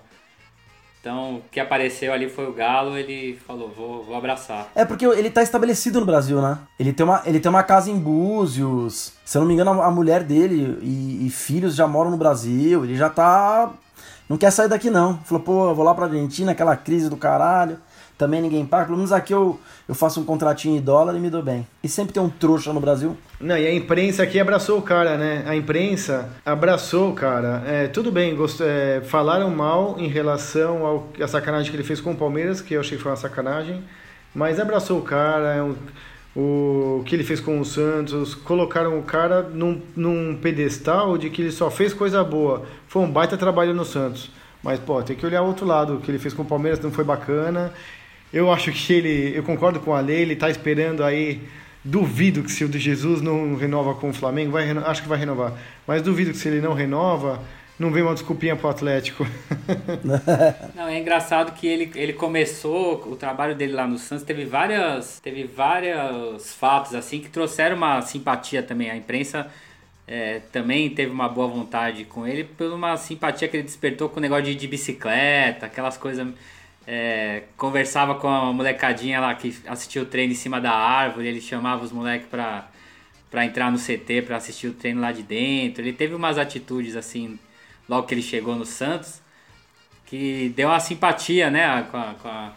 então 1.05 1.35
o 1.35 1.43
que 1.51 1.61
apareceu 1.61 2.15
ali 2.15 2.31
foi 2.31 2.49
o 2.49 2.53
Galo, 2.55 2.97
ele 2.97 3.39
falou, 3.47 3.69
vou, 3.69 4.03
vou 4.03 4.17
abraçar. 4.17 4.71
É 4.75 4.87
porque 4.87 5.05
ele 5.05 5.29
tá 5.29 5.43
estabelecido 5.43 6.01
no 6.01 6.07
Brasil, 6.07 6.41
né? 6.41 6.57
Ele 6.81 6.95
tem 6.95 7.05
uma, 7.05 7.21
ele 7.27 7.39
tem 7.39 7.51
uma 7.51 7.63
casa 7.63 7.91
em 7.91 7.99
Búzios. 7.99 9.13
Se 9.23 9.37
eu 9.37 9.41
não 9.43 9.47
me 9.47 9.53
engano, 9.53 9.83
a 9.83 9.91
mulher 9.91 10.23
dele 10.23 10.79
e, 10.81 11.27
e 11.27 11.31
filhos 11.31 11.75
já 11.75 11.87
moram 11.87 12.11
no 12.11 12.17
Brasil. 12.17 12.85
Ele 12.85 12.97
já 12.97 13.11
tá. 13.11 13.71
Não 14.29 14.37
quer 14.39 14.51
sair 14.51 14.69
daqui, 14.69 14.91
não. 14.91 15.19
Falou, 15.19 15.43
pô, 15.43 15.69
eu 15.71 15.75
vou 15.75 15.85
lá 15.85 15.95
pra 15.95 16.07
Argentina, 16.07 16.53
aquela 16.53 16.77
crise 16.77 17.09
do 17.11 17.17
caralho. 17.17 17.79
Também 18.17 18.41
ninguém 18.41 18.65
paga. 18.65 18.85
Pelo 18.87 18.97
menos 18.97 19.11
aqui 19.13 19.35
eu, 19.35 19.59
eu 19.89 19.95
faço 19.95 20.21
um 20.21 20.25
contratinho 20.25 20.77
em 20.77 20.81
dólar 20.81 21.17
e 21.17 21.21
me 21.21 21.29
dou 21.29 21.43
bem. 21.43 21.67
E 21.83 21.89
sempre 21.89 22.13
tem 22.15 22.23
um 22.23 22.29
trouxa 22.31 22.73
no 22.73 22.79
Brasil. 22.81 23.17
Não, 23.41 23.59
e 23.59 23.67
a 23.67 23.75
imprensa 23.75 24.23
aqui 24.23 24.39
abraçou 24.39 24.79
o 24.79 24.83
cara, 24.83 25.17
né? 25.19 25.43
A 25.47 25.57
imprensa 25.57 26.29
abraçou 26.47 27.11
o 27.11 27.13
cara. 27.13 27.63
É, 27.67 27.89
tudo 27.89 28.13
bem, 28.13 28.35
gost... 28.37 28.61
é, 28.61 29.03
falaram 29.05 29.51
mal 29.51 29.97
em 29.99 30.07
relação 30.09 30.87
ao... 30.87 31.09
à 31.21 31.27
sacanagem 31.27 31.71
que 31.73 31.77
ele 31.77 31.83
fez 31.83 32.01
com 32.01 32.13
o 32.13 32.17
Palmeiras, 32.17 32.61
que 32.61 32.75
eu 32.75 32.81
achei 32.81 32.97
que 32.97 33.03
foi 33.03 33.11
uma 33.11 33.17
sacanagem, 33.17 33.83
mas 34.33 34.61
abraçou 34.61 35.01
o 35.01 35.03
cara, 35.03 35.53
é 35.55 35.63
um- 35.63 35.75
o 36.37 37.03
que 37.07 37.15
ele 37.15 37.23
fez 37.23 37.39
com 37.41 37.61
o 37.61 37.65
Santos, 37.65 38.35
colocaram 38.35 38.99
o 38.99 39.03
cara 39.03 39.43
num, 39.43 39.81
num 39.95 40.37
pedestal 40.37 41.17
de 41.17 41.31
que 41.31 41.43
ele 41.43 41.53
só 41.53 41.71
fez 41.71 41.95
coisa 41.95 42.25
boa. 42.25 42.65
Foi 42.89 43.03
um 43.03 43.11
baita 43.11 43.37
trabalho 43.37 43.73
no 43.73 43.85
Santos. 43.85 44.31
Mas, 44.63 44.81
pô, 44.81 45.01
tem 45.03 45.15
que 45.15 45.25
olhar 45.25 45.43
o 45.43 45.47
outro 45.47 45.65
lado. 45.65 45.95
O 45.95 46.01
que 46.01 46.11
ele 46.11 46.19
fez 46.19 46.35
com 46.35 46.43
o 46.43 46.47
Palmeiras 46.47 46.81
não 46.81 46.91
foi 46.91 47.05
bacana. 47.05 47.73
Eu 48.33 48.51
acho 48.51 48.73
que 48.73 48.93
ele, 48.93 49.37
eu 49.37 49.45
concordo 49.45 49.79
com 49.79 49.95
a 49.95 50.01
lei, 50.01 50.23
ele 50.23 50.35
tá 50.35 50.51
esperando 50.51 51.05
aí. 51.05 51.43
Duvido 51.85 52.43
que 52.43 52.51
se 52.51 52.65
o 52.65 52.69
de 52.69 52.79
Jesus 52.79 53.21
não 53.21 53.55
renova 53.57 53.95
com 53.95 54.09
o 54.09 54.13
Flamengo, 54.13 54.51
vai, 54.53 54.69
acho 54.71 55.03
que 55.03 55.09
vai 55.09 55.19
renovar. 55.19 55.53
Mas 55.87 56.01
duvido 56.01 56.31
que 56.31 56.39
se 56.39 56.49
ele 56.49 56.61
não 56.61 56.73
renova, 56.73 57.41
não 57.79 57.91
vem 57.91 58.03
uma 58.03 58.15
desculpinha 58.15 58.55
pro 58.55 58.69
Atlético. 58.69 59.27
Não, 60.77 60.87
é 60.87 60.99
engraçado 60.99 61.53
que 61.53 61.67
ele, 61.67 61.91
ele 61.97 62.13
começou, 62.13 63.03
o 63.09 63.17
trabalho 63.17 63.55
dele 63.55 63.73
lá 63.73 63.87
no 63.87 63.99
Santos 63.99 64.25
teve 64.25 64.45
várias, 64.45 65.19
teve 65.19 65.45
vários 65.45 66.55
fatos 66.55 66.95
assim 66.95 67.21
que 67.21 67.29
trouxeram 67.29 67.77
uma 67.77 68.01
simpatia 68.03 68.63
também. 68.63 68.91
A 68.91 68.97
imprensa 68.97 69.51
é, 70.07 70.41
também 70.53 70.91
teve 70.91 71.11
uma 71.11 71.29
boa 71.29 71.49
vontade 71.49 72.05
com 72.05 72.27
ele 72.27 72.45
por 72.45 72.73
uma 72.73 72.97
simpatia 72.97 73.49
que 73.49 73.57
ele 73.57 73.65
despertou 73.65 74.09
com 74.09 74.19
o 74.19 74.21
negócio 74.21 74.45
de, 74.45 74.55
de 74.55 74.69
bicicleta, 74.69 75.67
aquelas 75.67 75.97
coisas. 75.97 76.29
é, 76.87 77.45
conversava 77.57 78.15
com 78.17 78.29
a 78.29 78.53
molecadinha 78.53 79.21
lá 79.21 79.35
que 79.35 79.57
assistia 79.67 80.03
o 80.03 80.07
treino 80.07 80.33
em 80.33 80.37
cima 80.37 80.61
da 80.61 80.73
árvore, 80.73 81.27
ele 81.29 81.41
chamava 81.41 81.85
os 81.85 81.91
moleques 81.93 82.29
pra, 82.29 82.69
pra 83.31 83.45
entrar 83.45 83.73
no 83.73 83.79
CT 83.79 84.23
pra 84.23 84.37
assistir 84.37 84.69
o 84.69 84.75
treino 84.75 85.01
lá 85.01 85.11
de 85.13 85.23
dentro. 85.23 85.83
Ele 85.83 85.93
teve 85.93 86.15
umas 86.15 86.39
atitudes 86.39 86.95
assim, 86.97 87.39
logo 87.89 88.07
que 88.07 88.15
ele 88.15 88.23
chegou 88.23 88.55
no 88.57 88.65
Santos, 88.65 89.21
que 90.07 90.53
deu 90.57 90.69
uma 90.69 90.81
simpatia, 90.81 91.51
né? 91.51 91.83
Com 91.91 91.97
a, 91.97 92.15
com 92.21 92.29
a- 92.29 92.53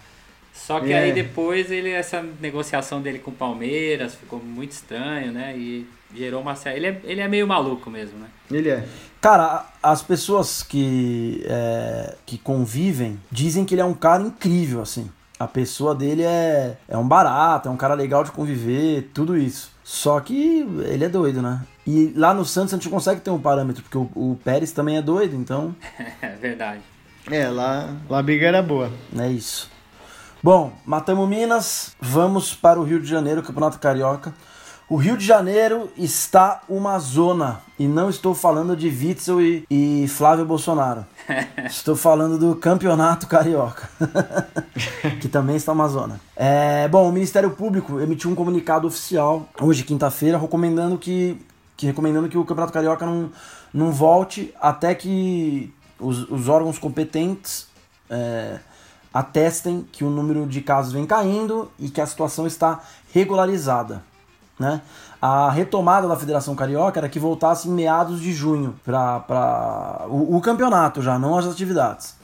Só 0.53 0.79
que 0.79 0.91
É. 0.91 0.99
aí 1.03 1.11
depois 1.13 1.69
ele 1.71 1.91
essa 1.91 2.21
negociação 2.41 3.01
dele 3.01 3.19
com 3.19 3.29
o 3.31 3.33
Palmeiras 3.33 4.15
ficou 4.15 4.39
muito 4.39 4.71
estranho, 4.71 5.31
né? 5.31 5.55
E 5.55 5.87
gerou 6.15 6.41
uma 6.41 6.55
série. 6.55 6.77
Ele 6.77 6.87
é, 6.87 7.01
ele 7.03 7.21
é 7.21 7.27
meio 7.27 7.47
maluco 7.47 7.89
mesmo, 7.89 8.17
né? 8.19 8.27
Ele 8.51 8.69
é. 8.69 8.83
Cara, 9.21 9.65
as 9.83 10.01
pessoas 10.01 10.63
que, 10.63 11.43
é, 11.45 12.15
que 12.25 12.37
convivem 12.37 13.19
dizem 13.31 13.65
que 13.65 13.75
ele 13.75 13.81
é 13.81 13.85
um 13.85 13.93
cara 13.93 14.23
incrível, 14.23 14.81
assim. 14.81 15.09
A 15.39 15.47
pessoa 15.47 15.93
dele 15.93 16.23
é, 16.23 16.75
é 16.87 16.97
um 16.97 17.07
barato, 17.07 17.69
é 17.69 17.71
um 17.71 17.77
cara 17.77 17.93
legal 17.93 18.23
de 18.23 18.31
conviver, 18.31 19.11
tudo 19.13 19.37
isso. 19.37 19.71
Só 19.83 20.19
que 20.19 20.65
ele 20.87 21.05
é 21.05 21.09
doido, 21.09 21.41
né? 21.41 21.61
E 21.87 22.11
lá 22.15 22.33
no 22.33 22.43
Santos 22.43 22.73
a 22.73 22.77
gente 22.77 22.89
consegue 22.89 23.21
ter 23.21 23.31
um 23.31 23.39
parâmetro, 23.39 23.81
porque 23.81 23.97
o, 23.97 24.09
o 24.13 24.37
Pérez 24.43 24.73
também 24.73 24.97
é 24.97 25.01
doido, 25.01 25.35
então 25.37 25.73
É 26.21 26.35
verdade. 26.35 26.81
É, 27.31 27.47
lá, 27.49 27.95
lá 28.09 28.19
a 28.19 28.23
briga 28.23 28.45
era 28.45 28.61
boa. 28.61 28.91
é 29.17 29.29
isso. 29.29 29.71
Bom, 30.43 30.73
matamos 30.85 31.27
Minas, 31.27 31.95
vamos 31.99 32.53
para 32.53 32.79
o 32.79 32.83
Rio 32.83 33.01
de 33.01 33.07
Janeiro, 33.07 33.41
Campeonato 33.41 33.79
Carioca. 33.79 34.33
O 34.89 34.95
Rio 34.95 35.17
de 35.17 35.25
Janeiro 35.25 35.91
está 35.97 36.61
uma 36.69 36.97
zona. 36.99 37.59
E 37.77 37.85
não 37.85 38.09
estou 38.09 38.33
falando 38.33 38.73
de 38.73 38.87
Witzel 38.87 39.41
e, 39.41 39.65
e 39.69 40.07
Flávio 40.07 40.45
Bolsonaro. 40.45 41.05
estou 41.67 41.93
falando 41.93 42.37
do 42.37 42.55
Campeonato 42.55 43.27
Carioca. 43.27 43.89
que 45.19 45.27
também 45.27 45.57
está 45.57 45.73
uma 45.73 45.89
zona. 45.89 46.21
É, 46.33 46.87
bom, 46.87 47.09
o 47.09 47.11
Ministério 47.11 47.51
Público 47.51 47.99
emitiu 47.99 48.31
um 48.31 48.35
comunicado 48.35 48.87
oficial 48.87 49.49
hoje, 49.59 49.83
quinta-feira, 49.83 50.37
recomendando 50.37 50.97
que, 50.97 51.37
que, 51.77 51.85
recomendando 51.85 52.27
que 52.27 52.37
o 52.37 52.43
Campeonato 52.43 52.73
Carioca 52.73 53.05
não, 53.05 53.31
não 53.71 53.91
volte 53.91 54.53
até 54.59 54.95
que 54.95 55.71
os, 55.99 56.29
os 56.29 56.49
órgãos 56.49 56.79
competentes 56.79 57.67
é, 58.09 58.59
atestem 59.13 59.87
que 59.91 60.03
o 60.03 60.09
número 60.09 60.45
de 60.47 60.61
casos 60.61 60.91
vem 60.91 61.05
caindo 61.05 61.71
e 61.79 61.89
que 61.89 62.01
a 62.01 62.05
situação 62.05 62.47
está 62.47 62.81
regularizada. 63.13 64.03
Né? 64.59 64.81
A 65.21 65.51
retomada 65.51 66.07
da 66.07 66.15
Federação 66.15 66.55
Carioca 66.55 66.99
era 66.99 67.07
que 67.07 67.19
voltasse 67.19 67.69
em 67.69 67.71
meados 67.71 68.19
de 68.19 68.33
junho 68.33 68.75
para 68.83 70.05
o, 70.09 70.35
o 70.35 70.41
campeonato 70.41 71.01
já, 71.01 71.19
não 71.19 71.37
as 71.37 71.45
atividades. 71.45 72.15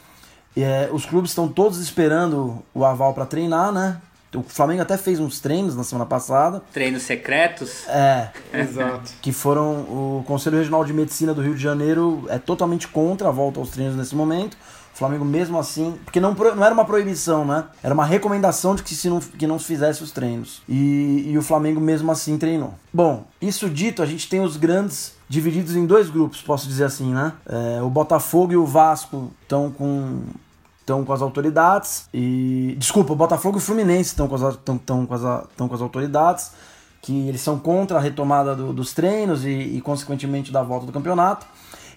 É, 0.58 0.90
os 0.92 1.06
clubes 1.06 1.32
estão 1.32 1.48
todos 1.48 1.80
esperando 1.80 2.64
o 2.74 2.86
aval 2.86 3.14
para 3.14 3.26
treinar, 3.26 3.72
né? 3.72 4.00
O 4.36 4.44
Flamengo 4.44 4.82
até 4.82 4.98
fez 4.98 5.20
uns 5.20 5.40
treinos 5.40 5.76
na 5.76 5.84
semana 5.84 6.06
passada. 6.06 6.62
Treinos 6.72 7.04
secretos. 7.04 7.88
É, 7.88 8.30
Exato. 8.54 9.12
que 9.22 9.32
foram 9.32 9.82
o 9.82 10.24
Conselho 10.28 10.58
Regional 10.58 10.84
de 10.84 10.94
Medicina 10.94 11.34
do 11.34 11.42
Rio 11.42 11.56
de 11.56 11.62
Janeiro 11.62 12.26
é 12.30 12.38
totalmente 12.38 12.88
contra 12.88 13.30
a 13.30 13.32
volta 13.32 13.60
aos 13.60 13.70
treinos 13.70 13.96
nesse 13.96 14.16
momento. 14.16 14.58
O 14.94 14.96
Flamengo 14.96 15.26
mesmo 15.26 15.58
assim, 15.58 15.98
porque 16.06 16.20
não, 16.20 16.36
não 16.36 16.64
era 16.64 16.74
uma 16.74 16.86
proibição, 16.86 17.44
né? 17.44 17.64
Era 17.82 17.96
uma 17.96 18.06
recomendação 18.06 18.76
de 18.76 18.84
que 18.84 18.94
se 18.94 19.10
não, 19.10 19.20
que 19.20 19.48
não 19.48 19.58
se 19.58 19.66
fizesse 19.66 20.04
os 20.04 20.12
treinos. 20.12 20.62
E, 20.70 21.32
e 21.32 21.38
o 21.38 21.42
Flamengo 21.42 21.82
mesmo 21.82 22.12
assim 22.12 22.38
treinou. 22.38 22.76
Bom, 22.94 23.26
isso 23.42 23.68
dito, 23.68 24.04
a 24.04 24.06
gente 24.06 24.30
tem 24.30 24.40
os 24.42 24.56
grandes 24.56 25.16
divididos 25.28 25.76
em 25.76 25.88
dois 25.88 26.12
grupos, 26.12 26.44
posso 26.44 26.68
dizer 26.68 26.84
assim, 26.84 27.12
né? 27.12 27.34
É, 27.50 27.82
o 27.82 27.90
Botafogo 27.90 28.54
e 28.54 28.56
o 28.56 28.68
Vasco 28.68 29.32
estão 29.42 29.72
com 29.72 30.22
estão 30.84 31.04
com 31.06 31.14
as 31.14 31.22
autoridades 31.22 32.10
e 32.14 32.76
desculpa, 32.78 33.14
o 33.14 33.16
Botafogo 33.16 33.58
e 33.58 33.60
o 33.60 33.62
Fluminense 33.62 34.10
estão 34.10 34.28
com 34.28 34.36
as 34.36 34.42
estão, 34.54 34.76
estão 34.76 35.06
com 35.06 35.14
as 35.14 35.22
estão 35.50 35.68
com 35.70 35.76
as 35.76 35.82
autoridades 35.82 36.52
que 37.02 37.28
eles 37.28 37.42
são 37.42 37.58
contra 37.58 37.98
a 37.98 38.02
retomada 38.02 38.56
do- 38.56 38.72
dos 38.74 38.94
treinos 38.94 39.44
e, 39.46 39.50
e, 39.50 39.82
consequentemente 39.82 40.52
da 40.54 40.62
volta 40.64 40.86
do 40.86 40.92
campeonato. 40.92 41.46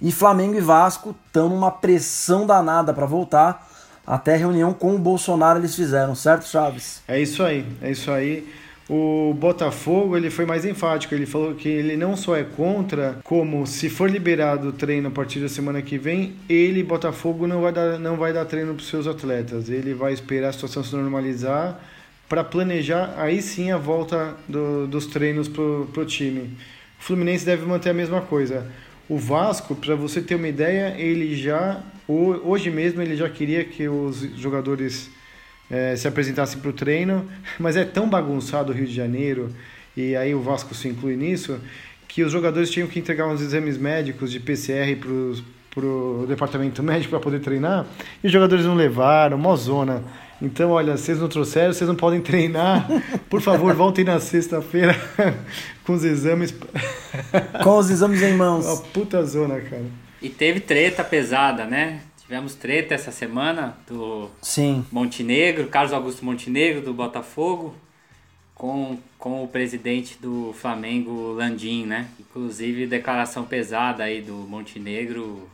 E 0.02 0.10
Flamengo 0.10 0.54
e 0.56 0.60
Vasco 0.60 1.14
estão 1.26 1.48
numa 1.48 1.70
pressão 1.70 2.44
danada 2.46 2.92
para 2.92 3.06
voltar. 3.06 3.68
Até 4.06 4.34
a 4.34 4.36
reunião 4.36 4.72
com 4.72 4.94
o 4.94 4.98
Bolsonaro 4.98 5.58
eles 5.60 5.74
fizeram, 5.74 6.14
certo, 6.14 6.46
Chaves? 6.46 7.02
É 7.08 7.20
isso 7.20 7.42
aí, 7.42 7.64
é 7.80 7.90
isso 7.92 8.10
aí. 8.10 8.48
O 8.88 9.34
Botafogo 9.34 10.16
ele 10.16 10.30
foi 10.30 10.46
mais 10.46 10.64
enfático. 10.64 11.14
Ele 11.14 11.26
falou 11.26 11.54
que 11.54 11.68
ele 11.68 11.96
não 11.96 12.16
só 12.16 12.36
é 12.36 12.44
contra, 12.44 13.18
como 13.24 13.66
se 13.66 13.88
for 13.90 14.08
liberado 14.10 14.68
o 14.68 14.72
treino 14.72 15.08
a 15.08 15.10
partir 15.10 15.40
da 15.40 15.48
semana 15.48 15.82
que 15.82 15.98
vem, 15.98 16.34
ele 16.48 16.82
Botafogo 16.82 17.46
não 17.46 17.60
vai 17.62 17.72
dar, 17.72 17.98
não 17.98 18.16
vai 18.16 18.32
dar 18.32 18.44
treino 18.44 18.74
para 18.74 18.82
os 18.82 18.88
seus 18.88 19.06
atletas. 19.06 19.68
Ele 19.68 19.92
vai 19.92 20.12
esperar 20.12 20.50
a 20.50 20.52
situação 20.52 20.84
se 20.84 20.94
normalizar 20.94 21.80
para 22.28 22.44
planejar 22.44 23.14
aí 23.18 23.40
sim 23.42 23.70
a 23.70 23.76
volta 23.78 24.34
do- 24.48 24.86
dos 24.86 25.06
treinos 25.06 25.48
pro, 25.48 25.88
pro 25.92 26.04
time. 26.04 26.50
O 26.98 27.02
Fluminense 27.02 27.44
deve 27.44 27.64
manter 27.66 27.90
a 27.90 27.94
mesma 27.94 28.20
coisa. 28.20 28.66
O 29.08 29.16
Vasco, 29.18 29.74
para 29.76 29.94
você 29.94 30.20
ter 30.20 30.34
uma 30.34 30.48
ideia, 30.48 30.94
ele 30.98 31.36
já 31.36 31.80
ho- 32.08 32.40
hoje 32.44 32.70
mesmo 32.70 33.00
ele 33.02 33.16
já 33.16 33.28
queria 33.28 33.64
que 33.64 33.88
os 33.88 34.20
jogadores 34.36 35.08
eh, 35.70 35.94
se 35.96 36.06
apresentassem 36.06 36.60
para 36.60 36.70
o 36.70 36.72
treino, 36.72 37.26
mas 37.58 37.76
é 37.76 37.84
tão 37.84 38.08
bagunçado 38.08 38.72
o 38.72 38.74
Rio 38.74 38.86
de 38.86 38.94
Janeiro 38.94 39.50
e 39.96 40.14
aí 40.14 40.34
o 40.34 40.40
Vasco 40.40 40.74
se 40.74 40.88
inclui 40.88 41.16
nisso 41.16 41.58
que 42.08 42.22
os 42.22 42.32
jogadores 42.32 42.70
tinham 42.70 42.88
que 42.88 42.98
entregar 42.98 43.26
uns 43.26 43.40
exames 43.40 43.76
médicos 43.76 44.30
de 44.30 44.40
PCR 44.40 44.96
para 45.70 45.84
o 45.84 46.24
departamento 46.26 46.80
médico 46.84 47.10
para 47.10 47.20
poder 47.20 47.40
treinar 47.40 47.86
e 48.22 48.26
os 48.26 48.32
jogadores 48.32 48.64
não 48.64 48.74
levaram, 48.74 49.36
mó 49.36 49.54
zona. 49.54 50.02
Então, 50.40 50.70
olha, 50.70 50.96
vocês 50.96 51.18
não 51.18 51.28
trouxeram, 51.28 51.72
vocês 51.72 51.88
não 51.88 51.96
podem 51.96 52.20
treinar. 52.22 52.86
Por 53.28 53.40
favor, 53.40 53.74
voltem 53.74 54.04
na 54.04 54.20
sexta-feira 54.20 54.94
com 55.84 55.94
os 55.94 56.04
exames. 56.04 56.54
Com 57.62 57.78
os 57.78 57.90
exames 57.90 58.22
em 58.22 58.34
mãos. 58.34 58.66
Uma 58.66 58.76
puta 58.76 59.22
zona, 59.24 59.60
cara. 59.60 59.84
E 60.20 60.28
teve 60.28 60.60
treta 60.60 61.02
pesada, 61.04 61.64
né? 61.64 62.00
Tivemos 62.26 62.56
treta 62.56 62.92
essa 62.92 63.12
semana 63.12 63.76
do 63.86 64.28
Sim. 64.42 64.84
Montenegro, 64.90 65.68
Carlos 65.68 65.92
Augusto 65.92 66.24
Montenegro, 66.24 66.82
do 66.82 66.92
Botafogo, 66.92 67.72
com, 68.52 68.98
com 69.16 69.44
o 69.44 69.48
presidente 69.48 70.18
do 70.20 70.52
Flamengo, 70.52 71.32
Landim, 71.34 71.86
né? 71.86 72.08
Inclusive 72.18 72.88
declaração 72.88 73.44
pesada 73.44 74.02
aí 74.02 74.20
do 74.20 74.34
Montenegro 74.34 75.48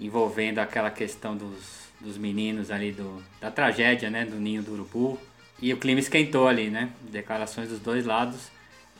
envolvendo 0.00 0.60
aquela 0.60 0.90
questão 0.90 1.36
dos, 1.36 1.88
dos 2.00 2.16
meninos 2.16 2.70
ali, 2.70 2.90
do, 2.90 3.22
da 3.38 3.50
tragédia, 3.50 4.08
né? 4.08 4.24
Do 4.24 4.36
Ninho 4.36 4.62
do 4.62 4.72
Urubu. 4.72 5.18
E 5.60 5.74
o 5.74 5.76
clima 5.76 6.00
esquentou 6.00 6.48
ali, 6.48 6.70
né? 6.70 6.90
Declarações 7.02 7.68
dos 7.68 7.80
dois 7.80 8.06
lados, 8.06 8.50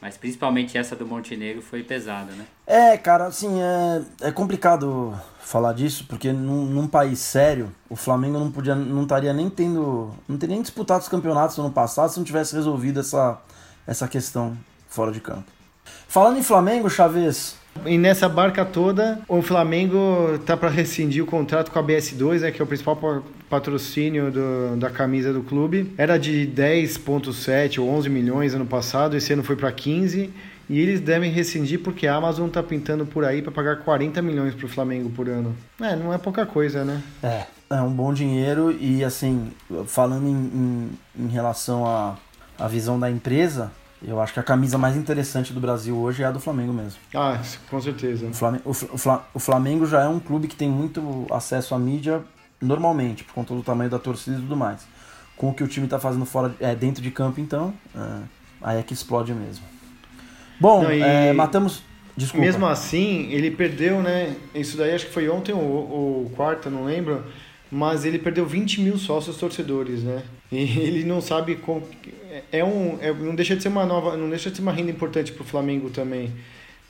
mas 0.03 0.17
principalmente 0.17 0.77
essa 0.77 0.97
do 0.97 1.07
Montenegro 1.07 1.63
foi 1.63 1.85
pesada, 1.85 2.33
né? 2.33 2.45
É, 2.67 2.99
cara, 2.99 3.27
assim, 3.27 3.63
é, 3.63 4.03
é 4.21 4.33
complicado 4.33 5.17
falar 5.39 5.73
disso, 5.75 6.07
porque 6.09 6.33
num, 6.33 6.67
num 6.67 6.89
país 6.89 7.21
sério, 7.21 7.73
o 7.89 7.95
Flamengo 7.95 8.37
não 8.37 8.51
podia, 8.51 8.75
não 8.75 9.05
estaria 9.05 9.33
nem 9.33 9.49
tendo, 9.49 10.13
não 10.27 10.37
teria 10.37 10.57
nem 10.57 10.63
disputado 10.63 11.03
os 11.03 11.09
campeonatos 11.09 11.57
no 11.57 11.67
ano 11.67 11.73
passado 11.73 12.11
se 12.11 12.19
não 12.19 12.25
tivesse 12.25 12.53
resolvido 12.53 12.99
essa, 12.99 13.41
essa 13.87 14.09
questão 14.09 14.59
fora 14.89 15.13
de 15.13 15.21
campo. 15.21 15.45
Falando 16.09 16.37
em 16.37 16.43
Flamengo, 16.43 16.91
Chaves, 16.91 17.55
E 17.87 17.99
nessa 17.99 18.29
barca 18.29 18.65
toda, 18.65 19.19
o 19.27 19.43
Flamengo 19.43 20.39
tá 20.47 20.57
para 20.57 20.69
rescindir 20.69 21.23
o 21.23 21.27
contrato 21.27 21.71
com 21.71 21.79
a 21.79 21.83
BS2, 21.83 22.41
né, 22.43 22.51
que 22.51 22.61
é 22.61 22.65
o 22.65 22.67
principal 22.67 22.95
pa- 22.97 23.23
patrocínio 23.51 24.31
do- 24.31 24.77
da 24.77 24.89
camisa 24.91 25.33
do 25.33 25.43
clube. 25.43 25.93
Era 25.99 26.17
de 26.19 26.47
10,7 26.47 27.81
ou 27.81 27.89
11 27.89 28.09
milhões 28.09 28.55
ano 28.55 28.67
passado, 28.67 29.17
esse 29.17 29.33
ano 29.33 29.43
foi 29.43 29.57
para 29.57 29.71
15. 29.73 30.31
E 30.71 30.79
eles 30.79 31.01
devem 31.01 31.31
rescindir 31.31 31.81
porque 31.81 32.07
a 32.07 32.15
Amazon 32.15 32.49
tá 32.49 32.63
pintando 32.63 33.05
por 33.05 33.25
aí 33.25 33.43
para 33.43 33.51
pagar 33.51 33.77
40 33.79 34.23
milhões 34.23 34.55
pro 34.55 34.69
Flamengo 34.69 35.11
por 35.11 35.29
ano. 35.29 35.55
É, 35.81 35.97
não 35.97 36.15
é 36.15 36.19
pouca 36.19 36.47
coisa, 36.47 36.85
né? 36.85 37.03
é, 37.23 37.45
é 37.69 37.81
um 37.83 37.91
bom 37.93 38.15
dinheiro 38.15 38.71
e 38.81 39.03
assim, 39.05 39.51
falando 39.87 40.27
em, 40.27 40.31
em, 41.21 41.25
em 41.25 41.29
relação 41.29 41.85
à, 41.85 42.15
à 42.59 42.69
visão 42.69 42.99
da 42.99 43.11
empresa, 43.11 43.73
eu 44.05 44.21
acho 44.21 44.33
que 44.35 44.41
a 44.41 44.43
camisa 44.43 44.77
mais 44.79 44.97
interessante 44.97 45.53
do 45.53 45.61
Brasil 45.61 45.97
hoje 45.97 46.23
é 46.23 46.27
a 46.27 46.31
do 46.31 46.41
Flamengo 46.41 46.73
mesmo. 46.73 46.99
Ah, 47.15 47.41
com 47.71 47.81
certeza. 47.81 48.27
O 48.27 48.35
Flamengo, 48.35 48.63
o, 48.67 48.75
Fla- 48.75 48.89
o 48.93 48.99
Fla- 48.99 49.29
o 49.35 49.39
Flamengo 49.39 49.87
já 49.87 50.03
é 50.03 50.09
um 50.09 50.19
clube 50.21 50.49
que 50.49 50.57
tem 50.57 50.69
muito 50.69 51.27
acesso 51.31 51.75
à 51.75 51.79
mídia 51.79 52.23
normalmente, 52.61 53.25
por 53.25 53.35
conta 53.35 53.55
do 53.55 53.63
tamanho 53.63 53.91
da 53.91 53.99
torcida 53.99 54.37
e 54.37 54.41
tudo 54.41 54.57
mais. 54.57 54.87
Com 55.37 55.51
o 55.51 55.55
que 55.55 55.65
o 55.65 55.69
time 55.69 55.87
está 55.87 55.99
fazendo 55.99 56.25
fora, 56.25 56.55
é, 56.61 56.75
dentro 56.75 57.03
de 57.03 57.11
campo, 57.11 57.41
então, 57.41 57.75
é, 57.95 58.23
aí 58.63 58.79
é 58.79 58.83
que 58.83 58.93
explode 58.95 59.33
mesmo. 59.35 59.65
Bom, 60.61 60.85
Não, 60.85 60.93
e- 60.93 61.03
é, 61.03 61.33
matamos. 61.33 61.83
Desculpa. 62.17 62.45
Mesmo 62.45 62.67
assim, 62.67 63.31
ele 63.33 63.51
perdeu, 63.51 64.03
né? 64.03 64.37
Isso 64.55 64.77
daí 64.77 64.93
acho 64.95 65.07
que 65.07 65.13
foi 65.13 65.29
ontem 65.31 65.53
ou, 65.53 65.61
ou 65.91 66.31
quarta, 66.37 66.69
não 66.69 66.85
lembro. 66.85 67.25
Mas 67.71 68.05
ele 68.05 68.19
perdeu 68.19 68.45
20 68.45 68.83
mil 68.83 68.99
sócios 68.99 69.39
torcedores, 69.39 70.03
né? 70.03 70.23
E 70.53 70.79
ele 70.79 71.05
não 71.05 71.23
sabe 71.23 71.57
como. 71.57 71.83
É 72.53 72.63
um, 72.63 72.99
é- 73.01 73.13
não 73.13 73.35
deixa 73.35 73.57
de 73.57 73.63
ser 73.63 73.71
uma 73.71 73.87
nova. 73.87 74.17
Não 74.17 74.29
deixa 74.29 74.51
de 74.51 74.57
ser 74.57 74.63
uma 74.63 74.73
renda 74.73 74.91
importante 74.91 75.33
para 75.33 75.43
o 75.43 75.47
Flamengo 75.47 75.89
também. 75.89 76.31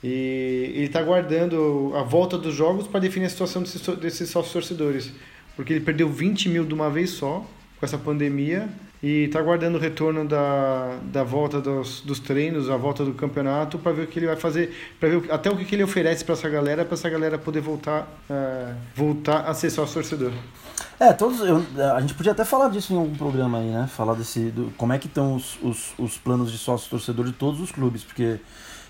E 0.03 0.73
ele 0.75 0.85
está 0.85 0.99
aguardando 0.99 1.93
a 1.95 2.03
volta 2.03 2.37
dos 2.37 2.53
jogos 2.53 2.87
para 2.87 2.99
definir 2.99 3.25
a 3.27 3.29
situação 3.29 3.63
desses, 3.63 3.81
desses 3.97 4.29
sócios 4.29 4.51
torcedores. 4.51 5.13
Porque 5.55 5.71
ele 5.71 5.79
perdeu 5.79 6.09
20 6.09 6.49
mil 6.49 6.65
de 6.65 6.73
uma 6.73 6.89
vez 6.89 7.11
só, 7.11 7.39
com 7.79 7.85
essa 7.85 7.97
pandemia, 7.97 8.67
e 9.03 9.25
está 9.25 9.37
aguardando 9.39 9.77
o 9.77 9.81
retorno 9.81 10.25
da, 10.25 10.97
da 11.11 11.23
volta 11.25 11.59
dos, 11.59 11.99
dos 12.01 12.19
treinos, 12.19 12.69
a 12.69 12.77
volta 12.77 13.03
do 13.03 13.13
campeonato, 13.13 13.77
para 13.77 13.91
ver 13.91 14.03
o 14.03 14.07
que 14.07 14.17
ele 14.17 14.27
vai 14.27 14.37
fazer, 14.37 14.73
para 14.97 15.09
ver 15.09 15.29
até 15.29 15.51
o 15.51 15.57
que, 15.57 15.65
que 15.65 15.75
ele 15.75 15.83
oferece 15.83 16.23
para 16.23 16.33
essa 16.33 16.47
galera, 16.49 16.85
para 16.85 16.93
essa 16.93 17.09
galera 17.09 17.37
poder 17.37 17.59
voltar, 17.59 18.07
eh, 18.29 18.73
voltar 18.95 19.41
a 19.41 19.53
ser 19.53 19.69
sócio 19.69 19.95
torcedor. 19.95 20.31
É, 20.97 21.11
todos. 21.11 21.41
eu- 21.41 21.65
a 21.93 21.99
gente 21.99 22.13
podia 22.13 22.31
até 22.31 22.45
falar 22.45 22.69
disso 22.69 22.93
em 22.93 22.97
algum 22.97 23.13
programa 23.15 23.57
aí, 23.57 23.69
né? 23.69 23.89
Falar 23.93 24.13
desse. 24.13 24.39
Do, 24.51 24.71
como 24.77 24.93
é 24.93 24.97
que 24.97 25.07
estão 25.07 25.35
os, 25.35 25.57
os, 25.61 25.93
os 25.99 26.17
planos 26.17 26.49
de 26.49 26.57
sócio 26.57 26.89
torcedor 26.89 27.25
de 27.25 27.33
todos 27.33 27.59
os 27.59 27.71
clubes, 27.71 28.03
porque. 28.03 28.37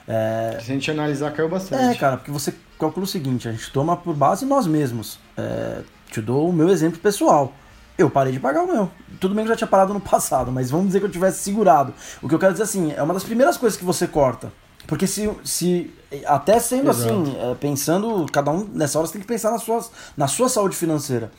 É, 0.08 0.58
Se 0.60 0.72
a 0.72 0.74
gente 0.76 0.92
analisar, 0.92 1.32
caiu 1.32 1.50
bastante. 1.50 1.96
É, 1.96 1.98
cara, 2.00 2.18
porque 2.18 2.30
você 2.30 2.54
calcula 2.78 3.06
o 3.06 3.08
seguinte, 3.08 3.48
a 3.48 3.52
gente 3.52 3.72
toma 3.72 3.98
por 3.98 4.14
base 4.16 4.46
nós 4.46 4.68
mesmos. 4.68 5.18
É, 5.36 5.82
te 6.12 6.22
dou 6.22 6.50
o 6.50 6.54
meu 6.54 6.70
exemplo 6.70 7.00
pessoal. 7.00 7.52
Eu 7.98 8.10
parei 8.10 8.34
de 8.34 8.40
pagar 8.40 8.64
o 8.64 8.68
meu. 8.68 8.90
Tudo 9.20 9.36
bem 9.36 9.44
que 9.44 9.52
eu 9.52 9.54
já 9.54 9.58
tinha 9.58 9.68
parado 9.68 9.94
no 9.94 10.00
passado, 10.00 10.52
mas 10.52 10.72
vamos 10.72 10.88
dizer 10.88 11.00
que 11.00 11.06
eu 11.06 11.12
tivesse 11.12 11.44
segurado. 11.44 11.94
O 12.22 12.28
que 12.28 12.36
eu 12.36 12.40
quero 12.40 12.54
dizer 12.54 12.64
assim, 12.64 12.92
é 12.92 13.02
uma 13.04 13.14
das 13.14 13.24
primeiras 13.24 13.58
coisas 13.58 13.78
que 13.78 13.86
você 13.86 14.08
corta. 14.08 14.52
Porque 14.88 15.08
se, 15.08 15.30
se 15.44 15.94
até 16.26 16.60
sendo 16.60 16.90
Exato. 16.90 17.10
assim, 17.10 17.38
é, 17.38 17.56
pensando, 17.56 18.26
cada 18.32 18.52
um 18.52 18.68
nessa 18.74 18.98
hora 18.98 19.08
você 19.08 19.14
tem 19.14 19.22
que 19.22 19.28
pensar 19.28 19.52
nas 19.52 19.64
suas, 19.64 19.92
na 20.18 20.28
sua 20.28 20.50
saúde 20.50 20.76
financeira. 20.76 21.32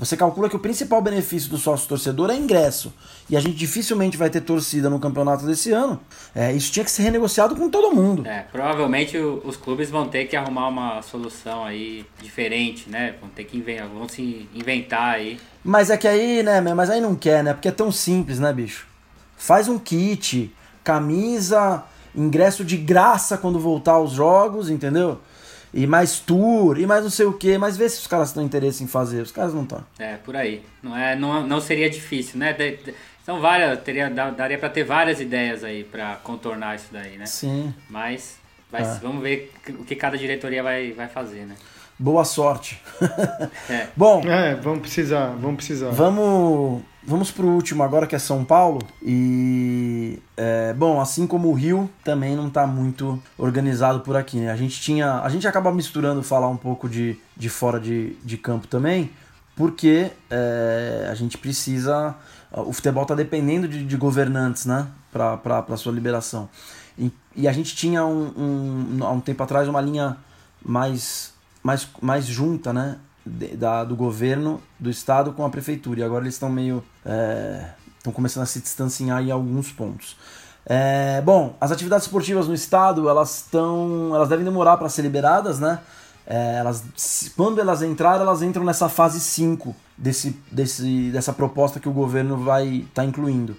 Você 0.00 0.16
calcula 0.16 0.48
que 0.48 0.56
o 0.56 0.58
principal 0.58 1.02
benefício 1.02 1.50
do 1.50 1.58
sócio 1.58 1.86
torcedor 1.86 2.30
é 2.30 2.34
ingresso. 2.34 2.90
E 3.28 3.36
a 3.36 3.40
gente 3.40 3.54
dificilmente 3.54 4.16
vai 4.16 4.30
ter 4.30 4.40
torcida 4.40 4.88
no 4.88 4.98
campeonato 4.98 5.44
desse 5.44 5.72
ano. 5.72 6.00
É, 6.34 6.50
isso 6.54 6.72
tinha 6.72 6.82
que 6.82 6.90
ser 6.90 7.02
renegociado 7.02 7.54
com 7.54 7.68
todo 7.68 7.94
mundo. 7.94 8.26
É, 8.26 8.46
provavelmente 8.50 9.18
os 9.18 9.58
clubes 9.58 9.90
vão 9.90 10.08
ter 10.08 10.24
que 10.24 10.34
arrumar 10.34 10.68
uma 10.68 11.02
solução 11.02 11.66
aí 11.66 12.06
diferente, 12.18 12.88
né? 12.88 13.14
Vão 13.20 13.28
ter 13.28 13.44
que 13.44 13.58
inventar, 13.58 13.88
vão 13.88 14.08
se 14.08 14.48
inventar 14.54 15.16
aí. 15.16 15.38
Mas 15.62 15.90
é 15.90 15.98
que 15.98 16.08
aí, 16.08 16.42
né, 16.42 16.62
mas 16.62 16.88
aí 16.88 16.98
não 16.98 17.14
quer, 17.14 17.44
né? 17.44 17.52
Porque 17.52 17.68
é 17.68 17.72
tão 17.72 17.92
simples, 17.92 18.40
né, 18.40 18.50
bicho? 18.54 18.86
Faz 19.36 19.68
um 19.68 19.78
kit, 19.78 20.50
camisa, 20.82 21.84
ingresso 22.16 22.64
de 22.64 22.78
graça 22.78 23.36
quando 23.36 23.60
voltar 23.60 23.92
aos 23.92 24.12
jogos, 24.12 24.70
entendeu? 24.70 25.20
E 25.72 25.86
mais 25.86 26.18
tour, 26.18 26.78
e 26.78 26.86
mais 26.86 27.02
não 27.04 27.10
sei 27.10 27.26
o 27.26 27.32
que, 27.32 27.56
mas 27.56 27.76
vê 27.76 27.88
se 27.88 28.00
os 28.00 28.06
caras 28.06 28.32
têm 28.32 28.44
interesse 28.44 28.82
em 28.82 28.86
fazer. 28.88 29.20
Os 29.22 29.30
caras 29.30 29.54
não 29.54 29.62
estão. 29.62 29.84
É, 29.98 30.16
por 30.16 30.34
aí. 30.34 30.62
Não, 30.82 30.96
é, 30.96 31.14
não, 31.14 31.46
não 31.46 31.60
seria 31.60 31.88
difícil, 31.88 32.38
né? 32.38 32.52
De- 32.52 32.76
de- 32.78 32.94
são 33.24 33.40
várias, 33.40 33.80
teria, 33.82 34.10
daria 34.10 34.58
pra 34.58 34.68
ter 34.68 34.82
várias 34.82 35.20
ideias 35.20 35.62
aí 35.62 35.84
pra 35.84 36.16
contornar 36.24 36.74
isso 36.76 36.88
daí, 36.90 37.16
né? 37.16 37.26
Sim. 37.26 37.72
Mas 37.88 38.36
vai- 38.70 38.82
É. 38.82 38.98
vamos 39.00 39.22
ver 39.22 39.52
o 39.68 39.84
que 39.84 39.94
cada 39.94 40.18
diretoria 40.18 40.62
vai, 40.62 40.90
vai 40.92 41.06
fazer, 41.08 41.46
né? 41.46 41.54
Boa 41.98 42.24
sorte. 42.24 42.80
É. 43.68 43.86
Bom, 43.94 44.22
É, 44.26 44.54
vamos 44.56 44.80
precisar, 44.80 45.26
vamos 45.38 45.56
precisar. 45.56 45.90
Vamos, 45.90 46.82
vamos 47.02 47.30
pro 47.30 47.46
último 47.46 47.82
agora, 47.82 48.06
que 48.06 48.14
é 48.14 48.18
São 48.18 48.44
Paulo. 48.44 48.80
E, 49.02 50.18
é, 50.36 50.72
bom, 50.74 51.00
assim 51.00 51.26
como 51.26 51.48
o 51.48 51.52
Rio, 51.52 51.90
também 52.04 52.36
não 52.36 52.48
tá 52.50 52.66
muito 52.66 53.20
organizado 53.36 54.00
por 54.00 54.16
aqui, 54.16 54.38
né? 54.38 54.50
A 54.50 54.56
gente 54.56 54.80
tinha... 54.80 55.20
A 55.20 55.28
gente 55.28 55.46
acaba 55.46 55.72
misturando 55.72 56.22
falar 56.22 56.48
um 56.48 56.56
pouco 56.56 56.88
de, 56.88 57.18
de 57.36 57.48
fora 57.48 57.80
de, 57.80 58.16
de 58.24 58.36
campo 58.36 58.66
também, 58.66 59.10
porque 59.56 60.10
é, 60.30 61.08
a 61.10 61.14
gente 61.14 61.36
precisa... 61.38 62.14
O 62.52 62.72
futebol 62.72 63.06
tá 63.06 63.14
dependendo 63.14 63.68
de, 63.68 63.84
de 63.84 63.96
governantes, 63.96 64.66
né? 64.66 64.86
Pra 65.12 65.76
sua 65.76 65.92
liberação. 65.92 66.48
E, 66.98 67.12
e 67.34 67.48
a 67.48 67.52
gente 67.52 67.74
tinha, 67.74 68.04
um, 68.04 68.98
um, 69.00 69.04
há 69.04 69.10
um 69.10 69.20
tempo 69.20 69.42
atrás, 69.42 69.68
uma 69.68 69.80
linha 69.80 70.16
mais, 70.64 71.32
mais, 71.62 71.88
mais 72.02 72.26
junta, 72.26 72.72
né? 72.72 72.96
Da, 73.24 73.84
do 73.84 73.96
governo 73.96 74.60
do 74.78 74.90
estado 74.90 75.32
com 75.32 75.44
a 75.44 75.50
prefeitura. 75.50 76.00
E 76.00 76.02
agora 76.02 76.24
eles 76.24 76.34
estão 76.34 76.48
meio. 76.48 76.82
estão 77.98 78.12
começando 78.12 78.42
a 78.42 78.46
se 78.46 78.60
distanciar 78.60 79.22
em 79.22 79.30
alguns 79.30 79.70
pontos. 79.72 80.16
É, 80.66 81.20
bom, 81.22 81.56
as 81.60 81.72
atividades 81.72 82.06
esportivas 82.06 82.46
no 82.46 82.54
estado 82.54 83.08
elas 83.08 83.38
estão. 83.38 84.12
elas 84.14 84.28
devem 84.28 84.44
demorar 84.44 84.76
para 84.76 84.88
ser 84.88 85.02
liberadas, 85.02 85.58
né? 85.58 85.80
É, 86.26 86.58
elas, 86.58 86.84
quando 87.36 87.60
elas 87.60 87.82
entrarem, 87.82 88.20
elas 88.20 88.40
entram 88.40 88.64
nessa 88.64 88.88
fase 88.88 89.18
5 89.18 89.74
desse, 89.98 90.38
desse, 90.50 91.10
dessa 91.10 91.32
proposta 91.32 91.80
que 91.80 91.88
o 91.88 91.92
governo 91.92 92.36
vai 92.36 92.68
estar 92.68 93.04
incluindo, 93.04 93.56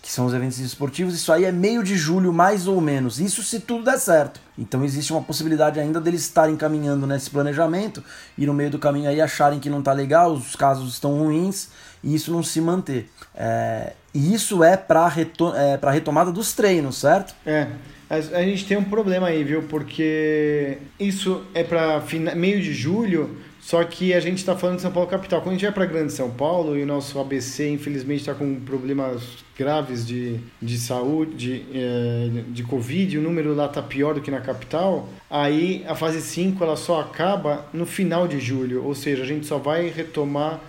que 0.00 0.10
são 0.10 0.26
os 0.26 0.34
eventos 0.34 0.58
esportivos. 0.58 1.14
Isso 1.14 1.32
aí 1.32 1.44
é 1.44 1.52
meio 1.52 1.82
de 1.82 1.96
julho, 1.96 2.32
mais 2.32 2.66
ou 2.66 2.80
menos. 2.80 3.20
Isso 3.20 3.42
se 3.42 3.60
tudo 3.60 3.84
der 3.84 3.98
certo. 3.98 4.40
Então 4.56 4.84
existe 4.84 5.12
uma 5.12 5.22
possibilidade 5.22 5.78
ainda 5.78 6.00
deles 6.00 6.22
estarem 6.22 6.56
caminhando 6.56 7.06
nesse 7.06 7.30
planejamento 7.30 8.02
e 8.36 8.46
no 8.46 8.54
meio 8.54 8.70
do 8.70 8.78
caminho 8.78 9.08
aí 9.08 9.20
acharem 9.20 9.60
que 9.60 9.70
não 9.70 9.82
tá 9.82 9.92
legal, 9.92 10.32
os 10.32 10.56
casos 10.56 10.94
estão 10.94 11.18
ruins 11.18 11.68
e 12.02 12.14
isso 12.14 12.32
não 12.32 12.42
se 12.42 12.60
manter. 12.60 13.10
É, 13.34 13.92
e 14.14 14.34
isso 14.34 14.64
é 14.64 14.76
para 14.76 15.06
reto 15.08 15.54
é, 15.54 15.76
pra 15.76 15.90
retomada 15.90 16.32
dos 16.32 16.52
treinos, 16.52 16.98
certo? 16.98 17.34
É, 17.44 17.68
a, 18.08 18.16
a 18.16 18.42
gente 18.42 18.64
tem 18.64 18.76
um 18.76 18.84
problema 18.84 19.28
aí, 19.28 19.44
viu? 19.44 19.62
Porque 19.64 20.78
isso 20.98 21.44
é 21.54 21.62
para 21.62 22.02
meio 22.34 22.60
de 22.60 22.72
julho, 22.72 23.36
só 23.68 23.84
que 23.84 24.14
a 24.14 24.20
gente 24.20 24.38
está 24.38 24.56
falando 24.56 24.76
de 24.76 24.82
São 24.82 24.90
Paulo 24.90 25.10
capital. 25.10 25.42
Quando 25.42 25.48
a 25.48 25.52
gente 25.52 25.64
vai 25.64 25.72
para 25.72 25.84
Grande 25.84 26.10
São 26.10 26.30
Paulo 26.30 26.74
e 26.74 26.82
o 26.82 26.86
nosso 26.86 27.20
ABC, 27.20 27.68
infelizmente, 27.68 28.20
está 28.20 28.32
com 28.32 28.58
problemas 28.60 29.44
graves 29.58 30.06
de, 30.06 30.40
de 30.58 30.78
saúde, 30.78 31.36
de, 31.36 31.66
eh, 31.74 32.44
de 32.48 32.62
Covid, 32.62 33.18
o 33.18 33.20
número 33.20 33.54
lá 33.54 33.68
tá 33.68 33.82
pior 33.82 34.14
do 34.14 34.22
que 34.22 34.30
na 34.30 34.40
capital, 34.40 35.06
aí 35.28 35.84
a 35.86 35.94
fase 35.94 36.22
5 36.22 36.64
ela 36.64 36.76
só 36.76 36.98
acaba 37.02 37.66
no 37.70 37.84
final 37.84 38.26
de 38.26 38.40
julho, 38.40 38.82
ou 38.86 38.94
seja, 38.94 39.22
a 39.22 39.26
gente 39.26 39.44
só 39.44 39.58
vai 39.58 39.90
retomar 39.90 40.60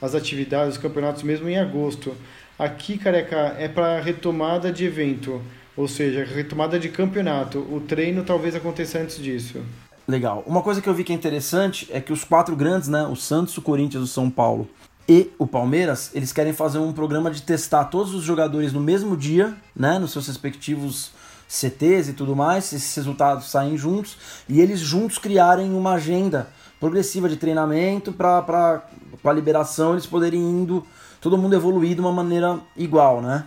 as 0.00 0.14
atividades, 0.14 0.76
os 0.76 0.80
campeonatos 0.80 1.24
mesmo 1.24 1.48
em 1.48 1.58
agosto. 1.58 2.14
Aqui, 2.56 2.96
careca, 2.96 3.56
é 3.58 3.66
para 3.66 4.00
retomada 4.00 4.70
de 4.70 4.84
evento, 4.84 5.42
ou 5.76 5.88
seja, 5.88 6.24
retomada 6.24 6.78
de 6.78 6.88
campeonato. 6.88 7.58
O 7.58 7.80
treino 7.80 8.22
talvez 8.22 8.54
aconteça 8.54 9.00
antes 9.00 9.20
disso. 9.20 9.60
Legal. 10.06 10.42
Uma 10.46 10.62
coisa 10.62 10.82
que 10.82 10.88
eu 10.88 10.94
vi 10.94 11.02
que 11.02 11.12
é 11.12 11.16
interessante 11.16 11.88
é 11.90 12.00
que 12.00 12.12
os 12.12 12.24
quatro 12.24 12.54
grandes, 12.54 12.88
né, 12.88 13.06
o 13.06 13.16
Santos, 13.16 13.56
o 13.56 13.62
Corinthians, 13.62 14.02
o 14.02 14.06
São 14.06 14.28
Paulo 14.28 14.68
e 15.08 15.30
o 15.38 15.46
Palmeiras, 15.46 16.10
eles 16.14 16.32
querem 16.32 16.52
fazer 16.52 16.78
um 16.78 16.92
programa 16.92 17.30
de 17.30 17.42
testar 17.42 17.84
todos 17.86 18.14
os 18.14 18.22
jogadores 18.22 18.72
no 18.72 18.80
mesmo 18.80 19.16
dia, 19.16 19.54
né, 19.74 19.98
nos 19.98 20.12
seus 20.12 20.26
respectivos 20.26 21.12
CTs 21.48 22.08
e 22.08 22.12
tudo 22.12 22.34
mais, 22.34 22.72
esses 22.72 22.94
resultados 22.96 23.50
saem 23.50 23.76
juntos 23.76 24.16
e 24.48 24.60
eles 24.60 24.80
juntos 24.80 25.18
criarem 25.18 25.74
uma 25.74 25.94
agenda 25.94 26.48
progressiva 26.80 27.28
de 27.28 27.36
treinamento 27.36 28.12
para 28.12 28.82
a 29.24 29.32
liberação 29.32 29.92
eles 29.92 30.06
poderem 30.06 30.40
indo 30.40 30.84
todo 31.20 31.38
mundo 31.38 31.54
evoluir 31.54 31.94
de 31.94 32.00
uma 32.00 32.12
maneira 32.12 32.60
igual, 32.76 33.22
né? 33.22 33.46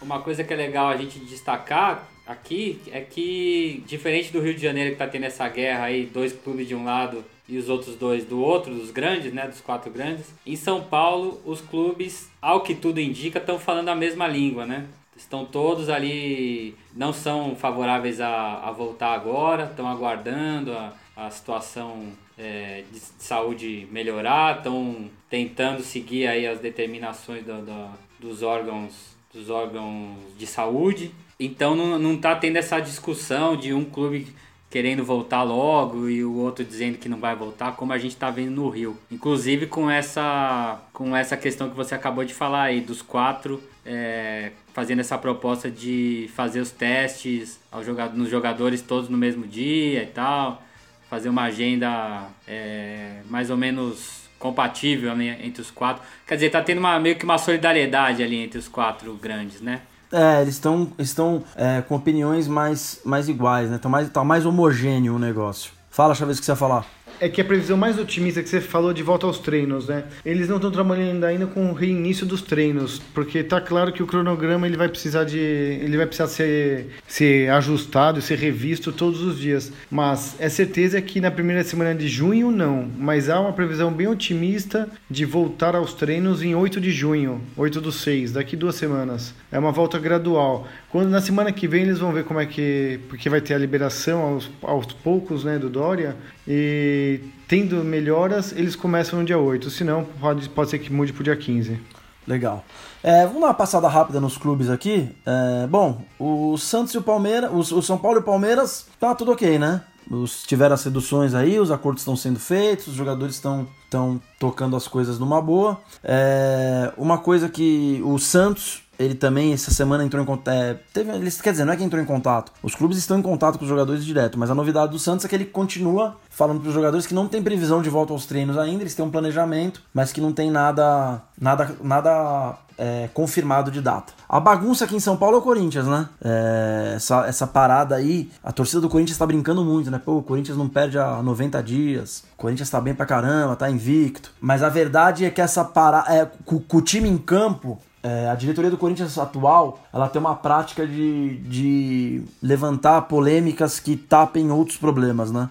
Uma 0.00 0.20
coisa 0.20 0.42
que 0.42 0.52
é 0.52 0.56
legal 0.56 0.88
a 0.88 0.96
gente 0.96 1.20
destacar 1.20 2.08
aqui 2.26 2.80
é 2.90 3.00
que, 3.00 3.82
diferente 3.86 4.32
do 4.32 4.40
Rio 4.40 4.54
de 4.54 4.60
Janeiro 4.62 4.90
que 4.92 4.96
tá 4.96 5.06
tendo 5.06 5.24
essa 5.24 5.48
guerra 5.48 5.84
aí, 5.84 6.06
dois 6.06 6.32
clubes 6.32 6.66
de 6.68 6.74
um 6.74 6.84
lado 6.84 7.24
e 7.48 7.58
os 7.58 7.68
outros 7.68 7.96
dois 7.96 8.24
do 8.24 8.40
outro, 8.40 8.72
dos 8.74 8.90
grandes, 8.90 9.32
né, 9.32 9.46
dos 9.46 9.60
quatro 9.60 9.90
grandes, 9.90 10.26
em 10.46 10.56
São 10.56 10.82
Paulo 10.84 11.40
os 11.44 11.60
clubes, 11.60 12.30
ao 12.40 12.60
que 12.62 12.74
tudo 12.74 13.00
indica, 13.00 13.38
estão 13.38 13.58
falando 13.58 13.88
a 13.88 13.94
mesma 13.94 14.26
língua, 14.28 14.64
né? 14.64 14.86
Estão 15.16 15.44
todos 15.44 15.88
ali, 15.90 16.74
não 16.94 17.12
são 17.12 17.54
favoráveis 17.54 18.20
a, 18.20 18.60
a 18.66 18.70
voltar 18.70 19.12
agora, 19.12 19.64
estão 19.64 19.86
aguardando 19.86 20.72
a, 20.72 20.94
a 21.14 21.30
situação 21.30 22.06
é, 22.38 22.82
de, 22.90 22.98
de 22.98 23.22
saúde 23.22 23.86
melhorar, 23.90 24.58
estão 24.58 25.10
tentando 25.28 25.82
seguir 25.82 26.26
aí 26.26 26.46
as 26.46 26.58
determinações 26.60 27.44
do- 27.44 27.60
do- 27.62 27.90
dos 28.18 28.42
órgãos 28.42 29.12
dos 29.34 29.48
órgãos 29.48 30.16
de 30.36 30.46
saúde. 30.46 31.10
Então 31.44 31.74
não, 31.74 31.98
não 31.98 32.16
tá 32.16 32.34
tendo 32.36 32.56
essa 32.56 32.78
discussão 32.80 33.56
de 33.56 33.74
um 33.74 33.84
clube 33.84 34.34
querendo 34.70 35.04
voltar 35.04 35.42
logo 35.42 36.08
e 36.08 36.24
o 36.24 36.34
outro 36.36 36.64
dizendo 36.64 36.96
que 36.96 37.08
não 37.08 37.18
vai 37.18 37.36
voltar, 37.36 37.72
como 37.72 37.92
a 37.92 37.98
gente 37.98 38.16
tá 38.16 38.30
vendo 38.30 38.52
no 38.52 38.68
Rio. 38.70 38.96
Inclusive 39.10 39.66
com 39.66 39.90
essa 39.90 40.80
com 40.92 41.14
essa 41.14 41.36
questão 41.36 41.68
que 41.68 41.76
você 41.76 41.94
acabou 41.94 42.24
de 42.24 42.32
falar 42.32 42.62
aí 42.62 42.80
dos 42.80 43.02
quatro 43.02 43.62
é, 43.84 44.52
fazendo 44.72 45.00
essa 45.00 45.18
proposta 45.18 45.70
de 45.70 46.30
fazer 46.34 46.60
os 46.60 46.70
testes 46.70 47.60
ao 47.70 47.84
jogador, 47.84 48.16
nos 48.16 48.30
jogadores 48.30 48.80
todos 48.80 49.08
no 49.08 49.18
mesmo 49.18 49.46
dia 49.46 50.02
e 50.02 50.06
tal, 50.06 50.62
fazer 51.10 51.28
uma 51.28 51.42
agenda 51.42 52.28
é, 52.46 53.20
mais 53.28 53.50
ou 53.50 53.56
menos 53.56 54.22
compatível 54.38 55.14
né, 55.14 55.38
entre 55.42 55.60
os 55.60 55.70
quatro. 55.70 56.02
Quer 56.26 56.34
dizer, 56.34 56.50
tá 56.50 56.62
tendo 56.62 56.78
uma, 56.78 56.98
meio 56.98 57.16
que 57.16 57.24
uma 57.24 57.38
solidariedade 57.38 58.22
ali 58.22 58.36
entre 58.36 58.58
os 58.58 58.68
quatro 58.68 59.14
grandes, 59.14 59.60
né? 59.60 59.82
É, 60.12 60.42
eles 60.42 60.54
estão 60.54 60.88
estão 60.98 61.42
é, 61.56 61.80
com 61.80 61.94
opiniões 61.96 62.46
mais, 62.46 63.00
mais 63.04 63.28
iguais, 63.28 63.70
né? 63.70 63.78
Tá 63.78 63.88
mais, 63.88 64.08
tá 64.10 64.22
mais 64.22 64.44
homogêneo 64.44 65.16
o 65.16 65.18
negócio. 65.18 65.72
Fala, 65.90 66.14
Chaves, 66.14 66.36
o 66.36 66.40
que 66.40 66.46
você 66.46 66.52
ia 66.52 66.56
falar? 66.56 66.86
É 67.20 67.28
que 67.28 67.40
a 67.40 67.44
previsão 67.44 67.76
mais 67.76 67.98
otimista 67.98 68.42
que 68.42 68.48
você 68.48 68.60
falou 68.60 68.92
de 68.92 69.02
volta 69.02 69.26
aos 69.26 69.38
treinos, 69.38 69.88
né? 69.88 70.04
Eles 70.24 70.48
não 70.48 70.56
estão 70.56 70.70
trabalhando 70.70 71.24
ainda 71.24 71.46
com 71.46 71.70
o 71.70 71.72
reinício 71.72 72.26
dos 72.26 72.42
treinos, 72.42 73.00
porque 73.14 73.42
tá 73.42 73.60
claro 73.60 73.92
que 73.92 74.02
o 74.02 74.06
cronograma 74.06 74.66
ele 74.66 74.76
vai 74.76 74.88
precisar 74.88 75.24
de, 75.24 75.38
ele 75.38 75.96
vai 75.96 76.06
precisar 76.06 76.28
ser, 76.28 76.88
ser 77.06 77.50
ajustado, 77.50 78.20
ser 78.20 78.38
revisto 78.38 78.92
todos 78.92 79.22
os 79.22 79.38
dias. 79.38 79.72
Mas 79.90 80.36
é 80.38 80.48
certeza 80.48 81.00
que 81.00 81.20
na 81.20 81.30
primeira 81.30 81.62
semana 81.64 81.94
de 81.94 82.08
junho 82.08 82.50
não, 82.50 82.90
mas 82.98 83.28
há 83.28 83.40
uma 83.40 83.52
previsão 83.52 83.92
bem 83.92 84.06
otimista 84.06 84.88
de 85.08 85.24
voltar 85.24 85.74
aos 85.74 85.94
treinos 85.94 86.42
em 86.42 86.54
8 86.54 86.80
de 86.80 86.90
junho, 86.90 87.40
8 87.56 87.80
do 87.80 87.92
6, 87.92 88.32
daqui 88.32 88.56
duas 88.56 88.74
semanas. 88.74 89.34
É 89.50 89.58
uma 89.58 89.72
volta 89.72 89.98
gradual. 89.98 90.66
Quando 90.90 91.08
na 91.08 91.20
semana 91.20 91.52
que 91.52 91.66
vem 91.66 91.82
eles 91.82 91.98
vão 91.98 92.12
ver 92.12 92.24
como 92.24 92.40
é 92.40 92.46
que, 92.46 93.00
porque 93.08 93.28
vai 93.28 93.40
ter 93.40 93.54
a 93.54 93.58
liberação 93.58 94.20
aos, 94.20 94.50
aos 94.62 94.86
poucos, 94.86 95.44
né, 95.44 95.58
do 95.58 95.70
Dória 95.70 96.16
e 96.46 97.01
tendo 97.48 97.76
melhoras, 97.84 98.52
eles 98.52 98.76
começam 98.76 99.18
no 99.18 99.24
dia 99.24 99.38
8, 99.38 99.70
senão 99.70 100.04
pode, 100.20 100.48
pode 100.48 100.70
ser 100.70 100.78
que 100.78 100.92
mude 100.92 101.12
pro 101.12 101.24
dia 101.24 101.36
15. 101.36 101.78
Legal. 102.26 102.64
É, 103.02 103.26
vamos 103.26 103.40
dar 103.40 103.48
uma 103.48 103.54
passada 103.54 103.88
rápida 103.88 104.20
nos 104.20 104.38
clubes 104.38 104.70
aqui. 104.70 105.08
É, 105.26 105.66
bom, 105.66 106.02
o 106.18 106.56
Santos 106.56 106.94
e 106.94 106.98
o 106.98 107.02
Palmeiras, 107.02 107.50
o, 107.50 107.78
o 107.78 107.82
São 107.82 107.98
Paulo 107.98 108.18
e 108.18 108.20
o 108.20 108.24
Palmeiras, 108.24 108.86
tá 109.00 109.14
tudo 109.14 109.32
ok, 109.32 109.58
né? 109.58 109.82
Os, 110.10 110.42
tiveram 110.42 110.74
as 110.74 110.84
reduções 110.84 111.34
aí, 111.34 111.58
os 111.58 111.70
acordos 111.70 112.02
estão 112.02 112.16
sendo 112.16 112.38
feitos, 112.38 112.88
os 112.88 112.94
jogadores 112.94 113.36
estão 113.36 113.66
estão 113.92 114.18
tocando 114.38 114.74
as 114.74 114.88
coisas 114.88 115.18
numa 115.18 115.40
boa. 115.40 115.78
É, 116.02 116.92
uma 116.96 117.18
coisa 117.18 117.48
que 117.48 118.00
o 118.04 118.18
Santos 118.18 118.81
ele 119.02 119.14
também 119.14 119.52
essa 119.52 119.70
semana 119.70 120.04
entrou 120.04 120.22
em 120.22 120.26
contato. 120.26 120.54
É, 120.54 120.74
teve, 120.92 121.10
eles, 121.12 121.40
quer 121.40 121.52
dizer, 121.52 121.64
não 121.64 121.72
é 121.72 121.76
que 121.76 121.84
entrou 121.84 122.00
em 122.00 122.06
contato. 122.06 122.52
Os 122.62 122.74
clubes 122.74 122.98
estão 122.98 123.18
em 123.18 123.22
contato 123.22 123.58
com 123.58 123.64
os 123.64 123.68
jogadores 123.68 124.04
direto, 124.04 124.38
mas 124.38 124.50
a 124.50 124.54
novidade 124.54 124.92
do 124.92 124.98
Santos 124.98 125.24
é 125.24 125.28
que 125.28 125.34
ele 125.34 125.44
continua 125.44 126.16
falando 126.30 126.60
para 126.60 126.68
os 126.68 126.74
jogadores 126.74 127.06
que 127.06 127.14
não 127.14 127.28
tem 127.28 127.42
previsão 127.42 127.82
de 127.82 127.90
volta 127.90 128.12
aos 128.12 128.26
treinos 128.26 128.56
ainda, 128.56 128.82
eles 128.82 128.94
têm 128.94 129.04
um 129.04 129.10
planejamento, 129.10 129.82
mas 129.92 130.12
que 130.12 130.20
não 130.20 130.32
tem 130.32 130.50
nada, 130.50 131.20
nada, 131.38 131.76
nada 131.82 132.58
é, 132.78 133.08
confirmado 133.12 133.70
de 133.70 133.80
data. 133.80 134.12
A 134.28 134.40
bagunça 134.40 134.84
aqui 134.84 134.96
em 134.96 135.00
São 135.00 135.16
Paulo 135.16 135.36
é 135.36 135.38
o 135.38 135.42
Corinthians, 135.42 135.86
né? 135.86 136.08
É, 136.24 136.92
essa, 136.96 137.26
essa 137.26 137.46
parada 137.46 137.94
aí, 137.94 138.30
a 138.42 138.50
torcida 138.50 138.80
do 138.80 138.88
Corinthians 138.88 139.18
tá 139.18 139.26
brincando 139.26 139.64
muito, 139.64 139.90
né? 139.90 140.00
Pô, 140.02 140.18
o 140.18 140.22
Corinthians 140.22 140.56
não 140.56 140.68
perde 140.68 140.98
há 140.98 141.22
90 141.22 141.62
dias, 141.62 142.24
o 142.34 142.36
Corinthians 142.36 142.70
tá 142.70 142.80
bem 142.80 142.94
pra 142.94 143.06
caramba, 143.06 143.54
tá 143.56 143.70
invicto. 143.70 144.32
Mas 144.40 144.62
a 144.62 144.68
verdade 144.68 145.24
é 145.24 145.30
que 145.30 145.40
essa 145.40 145.64
parada, 145.64 146.12
é, 146.14 146.28
com, 146.44 146.58
com 146.58 146.78
o 146.78 146.82
time 146.82 147.08
em 147.08 147.18
campo, 147.18 147.78
é, 148.02 148.28
a 148.28 148.34
diretoria 148.34 148.70
do 148.70 148.76
Corinthians 148.76 149.16
atual, 149.16 149.80
ela 149.92 150.08
tem 150.08 150.20
uma 150.20 150.34
prática 150.34 150.86
de, 150.86 151.36
de 151.38 152.22
levantar 152.42 153.02
polêmicas 153.02 153.78
que 153.78 153.96
tapem 153.96 154.50
outros 154.50 154.76
problemas, 154.76 155.30
né? 155.30 155.48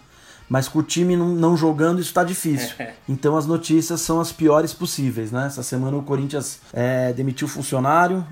Mas 0.49 0.67
com 0.67 0.79
o 0.79 0.83
time 0.83 1.15
não, 1.15 1.29
não 1.29 1.55
jogando, 1.55 2.01
isso 2.01 2.13
tá 2.13 2.25
difícil. 2.25 2.75
Então 3.07 3.37
as 3.37 3.45
notícias 3.45 4.01
são 4.01 4.19
as 4.19 4.33
piores 4.33 4.73
possíveis, 4.73 5.31
né? 5.31 5.47
Essa 5.47 5.63
semana 5.63 5.95
o 5.95 6.03
Corinthians 6.03 6.59
é, 6.73 7.13
demitiu 7.13 7.47
funcionário, 7.47 8.27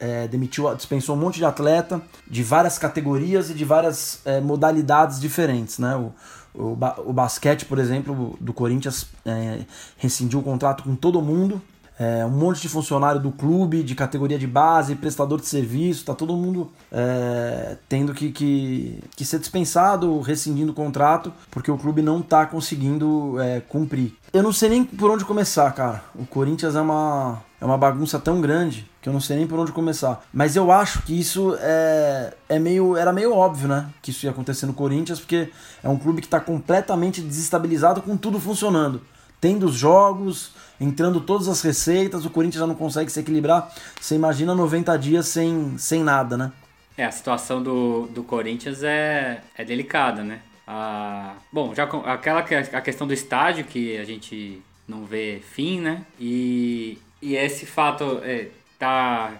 é, 0.00 0.26
demitiu, 0.26 0.74
dispensou 0.74 1.14
um 1.14 1.18
monte 1.18 1.36
de 1.36 1.44
atleta 1.44 2.02
de 2.28 2.42
várias 2.42 2.76
categorias 2.76 3.50
e 3.50 3.54
de 3.54 3.64
várias 3.64 4.20
é, 4.24 4.40
modalidades 4.40 5.20
diferentes, 5.20 5.78
né? 5.78 5.94
O, 5.94 6.12
o, 6.52 6.76
o, 7.06 7.12
basquete, 7.12 7.64
por 7.64 7.78
exemplo, 7.78 8.36
do 8.40 8.52
Corinthians 8.52 9.06
é, 9.24 9.60
rescindiu 9.96 10.40
o 10.40 10.42
contrato 10.42 10.82
com 10.82 10.96
todo 10.96 11.22
mundo. 11.22 11.62
É, 12.00 12.24
um 12.24 12.30
monte 12.30 12.62
de 12.62 12.68
funcionário 12.70 13.20
do 13.20 13.30
clube, 13.30 13.82
de 13.82 13.94
categoria 13.94 14.38
de 14.38 14.46
base, 14.46 14.94
prestador 14.94 15.38
de 15.38 15.46
serviço, 15.46 16.06
tá 16.06 16.14
todo 16.14 16.34
mundo 16.34 16.72
é, 16.90 17.76
tendo 17.90 18.14
que, 18.14 18.32
que, 18.32 19.04
que, 19.14 19.22
ser 19.22 19.38
dispensado, 19.38 20.18
rescindindo 20.20 20.72
o 20.72 20.74
contrato, 20.74 21.30
porque 21.50 21.70
o 21.70 21.76
clube 21.76 22.00
não 22.00 22.22
tá 22.22 22.46
conseguindo 22.46 23.38
é, 23.38 23.60
cumprir. 23.60 24.14
Eu 24.32 24.42
não 24.42 24.50
sei 24.50 24.70
nem 24.70 24.82
por 24.82 25.10
onde 25.10 25.26
começar, 25.26 25.70
cara. 25.72 26.02
O 26.14 26.24
Corinthians 26.24 26.74
é 26.74 26.80
uma, 26.80 27.42
é 27.60 27.66
uma 27.66 27.76
bagunça 27.76 28.18
tão 28.18 28.40
grande 28.40 28.90
que 29.02 29.08
eu 29.08 29.12
não 29.12 29.20
sei 29.20 29.36
nem 29.36 29.46
por 29.46 29.58
onde 29.58 29.70
começar. 29.70 30.24
Mas 30.32 30.56
eu 30.56 30.72
acho 30.72 31.02
que 31.02 31.18
isso 31.18 31.54
é, 31.60 32.32
é 32.48 32.58
meio, 32.58 32.96
era 32.96 33.12
meio 33.12 33.34
óbvio, 33.34 33.68
né? 33.68 33.90
Que 34.00 34.10
isso 34.10 34.24
ia 34.24 34.30
acontecer 34.30 34.64
no 34.64 34.72
Corinthians, 34.72 35.20
porque 35.20 35.50
é 35.82 35.88
um 35.88 35.98
clube 35.98 36.22
que 36.22 36.26
está 36.26 36.40
completamente 36.40 37.20
desestabilizado 37.20 38.00
com 38.00 38.16
tudo 38.16 38.40
funcionando. 38.40 39.02
Tendo 39.40 39.66
os 39.66 39.74
jogos, 39.74 40.52
entrando 40.80 41.20
todas 41.20 41.48
as 41.48 41.62
receitas, 41.62 42.24
o 42.24 42.30
Corinthians 42.30 42.60
já 42.60 42.66
não 42.66 42.74
consegue 42.74 43.10
se 43.10 43.20
equilibrar. 43.20 43.72
Você 44.00 44.14
imagina 44.14 44.54
90 44.54 44.98
dias 44.98 45.28
sem, 45.28 45.78
sem 45.78 46.02
nada, 46.02 46.36
né? 46.36 46.52
É, 46.96 47.04
a 47.04 47.10
situação 47.10 47.62
do, 47.62 48.06
do 48.08 48.22
Corinthians 48.22 48.82
é, 48.82 49.42
é 49.56 49.64
delicada, 49.64 50.22
né? 50.22 50.40
Ah, 50.66 51.34
bom, 51.52 51.74
já 51.74 51.84
aquela 51.84 52.40
a 52.40 52.80
questão 52.80 53.06
do 53.06 53.12
estádio 53.12 53.64
que 53.64 53.96
a 53.96 54.04
gente 54.04 54.62
não 54.86 55.04
vê 55.04 55.40
fim, 55.52 55.80
né? 55.80 56.04
E, 56.18 56.98
e 57.22 57.36
esse 57.36 57.64
fato 57.64 58.20
é, 58.22 58.48
tá 58.78 59.32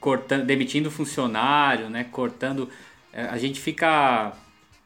cortando, 0.00 0.44
demitindo 0.44 0.90
funcionário, 0.90 1.88
né? 1.88 2.04
Cortando, 2.04 2.68
é, 3.12 3.22
a 3.22 3.38
gente 3.38 3.60
fica 3.60 4.32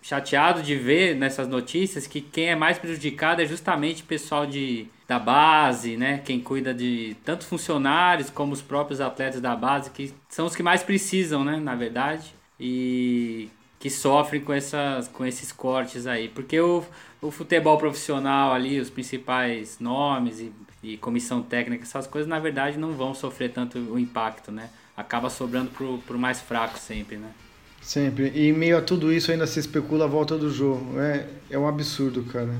chateado 0.02 0.62
de 0.62 0.74
ver 0.74 1.14
nessas 1.14 1.46
notícias 1.46 2.08
que 2.08 2.20
quem 2.20 2.48
é 2.48 2.56
mais 2.56 2.76
prejudicado 2.76 3.40
é 3.40 3.46
justamente 3.46 4.02
o 4.02 4.06
pessoal 4.06 4.44
de, 4.44 4.88
da 5.06 5.18
base, 5.18 5.96
né? 5.96 6.18
Quem 6.18 6.40
cuida 6.40 6.74
de 6.74 7.16
tanto 7.24 7.46
funcionários 7.46 8.28
como 8.28 8.52
os 8.52 8.60
próprios 8.60 9.00
atletas 9.00 9.40
da 9.40 9.54
base, 9.54 9.90
que 9.90 10.12
são 10.28 10.46
os 10.46 10.56
que 10.56 10.62
mais 10.62 10.82
precisam, 10.82 11.44
né? 11.44 11.58
Na 11.58 11.76
verdade. 11.76 12.34
E 12.58 13.48
que 13.78 13.90
sofrem 13.90 14.40
com, 14.40 14.52
essas, 14.52 15.08
com 15.08 15.26
esses 15.26 15.50
cortes 15.50 16.06
aí. 16.06 16.28
Porque 16.28 16.60
o, 16.60 16.84
o 17.20 17.32
futebol 17.32 17.76
profissional 17.78 18.52
ali, 18.52 18.78
os 18.78 18.88
principais 18.88 19.80
nomes 19.80 20.38
e, 20.38 20.52
e 20.82 20.96
comissão 20.96 21.42
técnica, 21.42 21.82
essas 21.82 22.06
coisas, 22.06 22.28
na 22.28 22.38
verdade, 22.38 22.78
não 22.78 22.92
vão 22.92 23.12
sofrer 23.12 23.50
tanto 23.50 23.78
o 23.78 23.98
impacto, 23.98 24.52
né? 24.52 24.70
Acaba 24.96 25.28
sobrando 25.28 25.70
pro, 25.70 25.98
pro 25.98 26.16
mais 26.16 26.40
fraco 26.40 26.78
sempre, 26.78 27.16
né? 27.16 27.32
Sempre. 27.82 28.30
E 28.34 28.48
em 28.48 28.52
meio 28.52 28.78
a 28.78 28.80
tudo 28.80 29.12
isso 29.12 29.30
ainda 29.32 29.46
se 29.46 29.58
especula 29.58 30.04
a 30.04 30.08
volta 30.08 30.38
do 30.38 30.50
jogo. 30.50 30.98
É, 31.00 31.26
é 31.50 31.58
um 31.58 31.66
absurdo, 31.66 32.22
cara. 32.24 32.54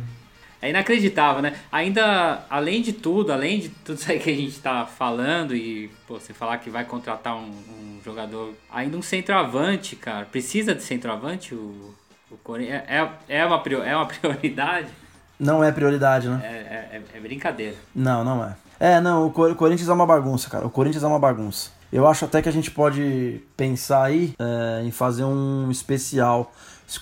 É 0.60 0.70
inacreditável, 0.70 1.42
né? 1.42 1.54
Ainda, 1.72 2.44
além 2.48 2.82
de 2.82 2.92
tudo, 2.92 3.32
além 3.32 3.58
de 3.58 3.68
tudo 3.68 3.98
isso 3.98 4.10
aí 4.10 4.18
que 4.18 4.30
a 4.30 4.36
gente 4.36 4.60
tá 4.60 4.86
falando 4.86 5.56
e 5.56 5.90
pô, 6.06 6.20
você 6.20 6.32
falar 6.32 6.58
que 6.58 6.70
vai 6.70 6.84
contratar 6.84 7.34
um, 7.36 7.48
um 7.48 8.00
jogador, 8.04 8.54
ainda 8.70 8.96
um 8.96 9.02
centroavante, 9.02 9.96
cara. 9.96 10.24
Precisa 10.26 10.74
de 10.74 10.82
centroavante 10.82 11.54
o, 11.54 11.94
o 12.30 12.36
Corinthians? 12.44 12.82
É, 12.86 12.98
é, 13.28 13.38
é, 13.40 13.44
uma, 13.44 13.62
é 13.84 13.96
uma 13.96 14.06
prioridade? 14.06 14.88
Não 15.38 15.64
é 15.64 15.72
prioridade, 15.72 16.28
né? 16.28 16.40
É, 16.44 16.96
é, 16.96 17.02
é 17.12 17.20
brincadeira. 17.20 17.74
Não, 17.92 18.22
não 18.22 18.44
é. 18.44 18.56
É, 18.78 19.00
não, 19.00 19.26
o 19.26 19.30
Corinthians 19.32 19.88
é 19.88 19.92
uma 19.92 20.06
bagunça, 20.06 20.48
cara. 20.48 20.64
O 20.66 20.70
Corinthians 20.70 21.02
é 21.02 21.06
uma 21.06 21.18
bagunça. 21.18 21.70
Eu 21.92 22.06
acho 22.06 22.24
até 22.24 22.40
que 22.40 22.48
a 22.48 22.52
gente 22.52 22.70
pode 22.70 23.40
pensar 23.56 24.04
aí 24.04 24.34
é, 24.38 24.82
em 24.82 24.90
fazer 24.90 25.24
um 25.24 25.70
especial. 25.70 26.50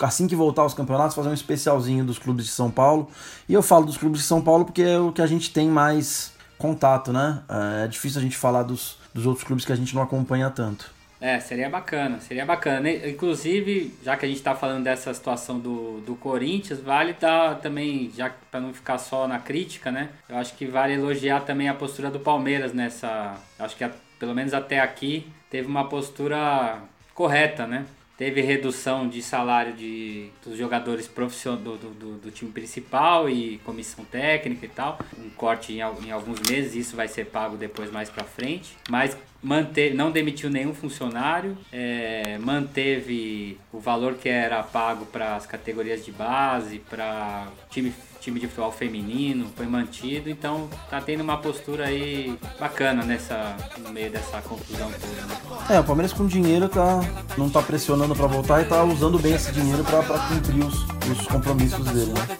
Assim 0.00 0.26
que 0.26 0.34
voltar 0.34 0.62
aos 0.62 0.74
campeonatos, 0.74 1.14
fazer 1.14 1.28
um 1.28 1.34
especialzinho 1.34 2.04
dos 2.04 2.18
clubes 2.18 2.44
de 2.44 2.50
São 2.50 2.70
Paulo. 2.70 3.08
E 3.48 3.54
eu 3.54 3.62
falo 3.62 3.86
dos 3.86 3.96
clubes 3.96 4.20
de 4.20 4.26
São 4.26 4.42
Paulo 4.42 4.64
porque 4.64 4.82
é 4.82 4.98
o 4.98 5.12
que 5.12 5.22
a 5.22 5.26
gente 5.26 5.52
tem 5.52 5.68
mais 5.68 6.32
contato, 6.58 7.12
né? 7.12 7.42
É 7.84 7.86
difícil 7.86 8.18
a 8.20 8.22
gente 8.22 8.36
falar 8.36 8.64
dos, 8.64 8.98
dos 9.14 9.26
outros 9.26 9.44
clubes 9.44 9.64
que 9.64 9.72
a 9.72 9.76
gente 9.76 9.94
não 9.94 10.02
acompanha 10.02 10.50
tanto. 10.50 10.92
É, 11.20 11.38
seria 11.38 11.68
bacana, 11.68 12.18
seria 12.18 12.46
bacana. 12.46 12.90
Inclusive, 12.90 13.94
já 14.02 14.16
que 14.16 14.24
a 14.24 14.28
gente 14.28 14.38
está 14.38 14.54
falando 14.54 14.84
dessa 14.84 15.12
situação 15.12 15.58
do, 15.58 16.00
do 16.00 16.14
Corinthians, 16.14 16.80
vale 16.80 17.12
dar 17.12 17.56
também, 17.60 18.10
já 18.16 18.32
para 18.50 18.60
não 18.60 18.72
ficar 18.72 18.96
só 18.96 19.28
na 19.28 19.38
crítica, 19.38 19.90
né? 19.90 20.08
Eu 20.28 20.36
acho 20.36 20.54
que 20.54 20.66
vale 20.66 20.94
elogiar 20.94 21.40
também 21.40 21.68
a 21.68 21.74
postura 21.74 22.10
do 22.10 22.18
Palmeiras 22.18 22.72
nessa. 22.72 23.36
Acho 23.58 23.76
que 23.76 23.84
a, 23.84 23.90
pelo 24.20 24.34
menos 24.34 24.54
até 24.54 24.78
aqui 24.78 25.26
teve 25.48 25.66
uma 25.66 25.88
postura 25.88 26.80
correta, 27.14 27.66
né? 27.66 27.86
Teve 28.16 28.42
redução 28.42 29.08
de 29.08 29.22
salário 29.22 29.72
de, 29.72 30.28
dos 30.44 30.58
jogadores 30.58 31.08
profissionais 31.08 31.64
do, 31.64 31.78
do, 31.78 32.18
do, 32.18 32.30
time 32.30 32.52
principal 32.52 33.30
e 33.30 33.56
comissão 33.64 34.04
técnica 34.04 34.66
e 34.66 34.68
tal. 34.68 34.98
Um 35.18 35.30
corte 35.30 35.72
em, 35.72 35.78
em 35.78 36.10
alguns 36.10 36.38
meses, 36.50 36.74
isso 36.74 36.94
vai 36.94 37.08
ser 37.08 37.24
pago 37.26 37.56
depois 37.56 37.90
mais 37.90 38.10
para 38.10 38.22
frente. 38.24 38.76
Mas 38.90 39.16
manteve, 39.42 39.94
não 39.94 40.10
demitiu 40.10 40.50
nenhum 40.50 40.74
funcionário, 40.74 41.56
é, 41.72 42.36
manteve 42.36 43.58
o 43.72 43.80
valor 43.80 44.16
que 44.16 44.28
era 44.28 44.62
pago 44.62 45.06
para 45.06 45.36
as 45.36 45.46
categorias 45.46 46.04
de 46.04 46.12
base, 46.12 46.78
para 46.78 47.48
time 47.70 47.90
time 48.20 48.38
de 48.38 48.46
futebol 48.46 48.70
feminino, 48.70 49.46
foi 49.56 49.66
mantido, 49.66 50.28
então 50.28 50.68
tá 50.88 51.00
tendo 51.00 51.22
uma 51.22 51.38
postura 51.38 51.86
aí 51.86 52.38
bacana 52.58 53.02
nessa 53.02 53.56
no 53.78 53.90
meio 53.90 54.10
dessa 54.10 54.40
confusão 54.42 54.90
toda. 54.90 55.26
Né? 55.26 55.76
É, 55.76 55.80
o 55.80 55.84
Palmeiras 55.84 56.12
com 56.12 56.26
dinheiro 56.26 56.68
tá 56.68 57.00
não 57.36 57.48
tá 57.48 57.62
pressionando 57.62 58.14
para 58.14 58.26
voltar 58.26 58.60
e 58.60 58.64
tá 58.66 58.84
usando 58.84 59.18
bem 59.18 59.34
esse 59.34 59.50
dinheiro 59.52 59.82
para 59.84 60.02
cumprir 60.02 60.64
os, 60.64 60.86
os 61.10 61.26
compromissos 61.26 61.84
dele, 61.86 62.12
né? 62.12 62.38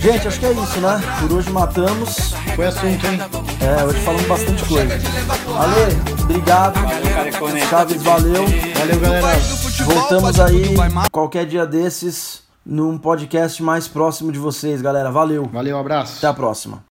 Gente, 0.00 0.26
acho 0.26 0.40
que 0.40 0.46
é 0.46 0.52
isso, 0.52 0.80
né? 0.80 0.98
Por 1.20 1.32
hoje 1.32 1.50
matamos. 1.50 2.32
Foi 2.56 2.66
assunto, 2.66 3.06
hein? 3.06 3.20
É, 3.60 3.84
hoje 3.84 4.00
falamos 4.00 4.26
bastante 4.26 4.64
coisa. 4.64 4.94
Ale, 4.94 6.22
obrigado. 6.22 6.80
Valeu. 6.80 7.66
Chaves, 7.68 8.02
valeu. 8.02 8.46
Valeu, 8.46 9.00
galera. 9.00 9.38
Voltamos 9.84 10.40
aí 10.40 10.74
qualquer 11.12 11.44
dia 11.44 11.66
desses 11.66 12.49
num 12.70 12.96
podcast 12.96 13.60
mais 13.62 13.88
próximo 13.88 14.30
de 14.30 14.38
vocês, 14.38 14.80
galera. 14.80 15.10
Valeu. 15.10 15.44
Valeu, 15.52 15.76
um 15.76 15.80
abraço. 15.80 16.18
Até 16.18 16.28
a 16.28 16.32
próxima. 16.32 16.89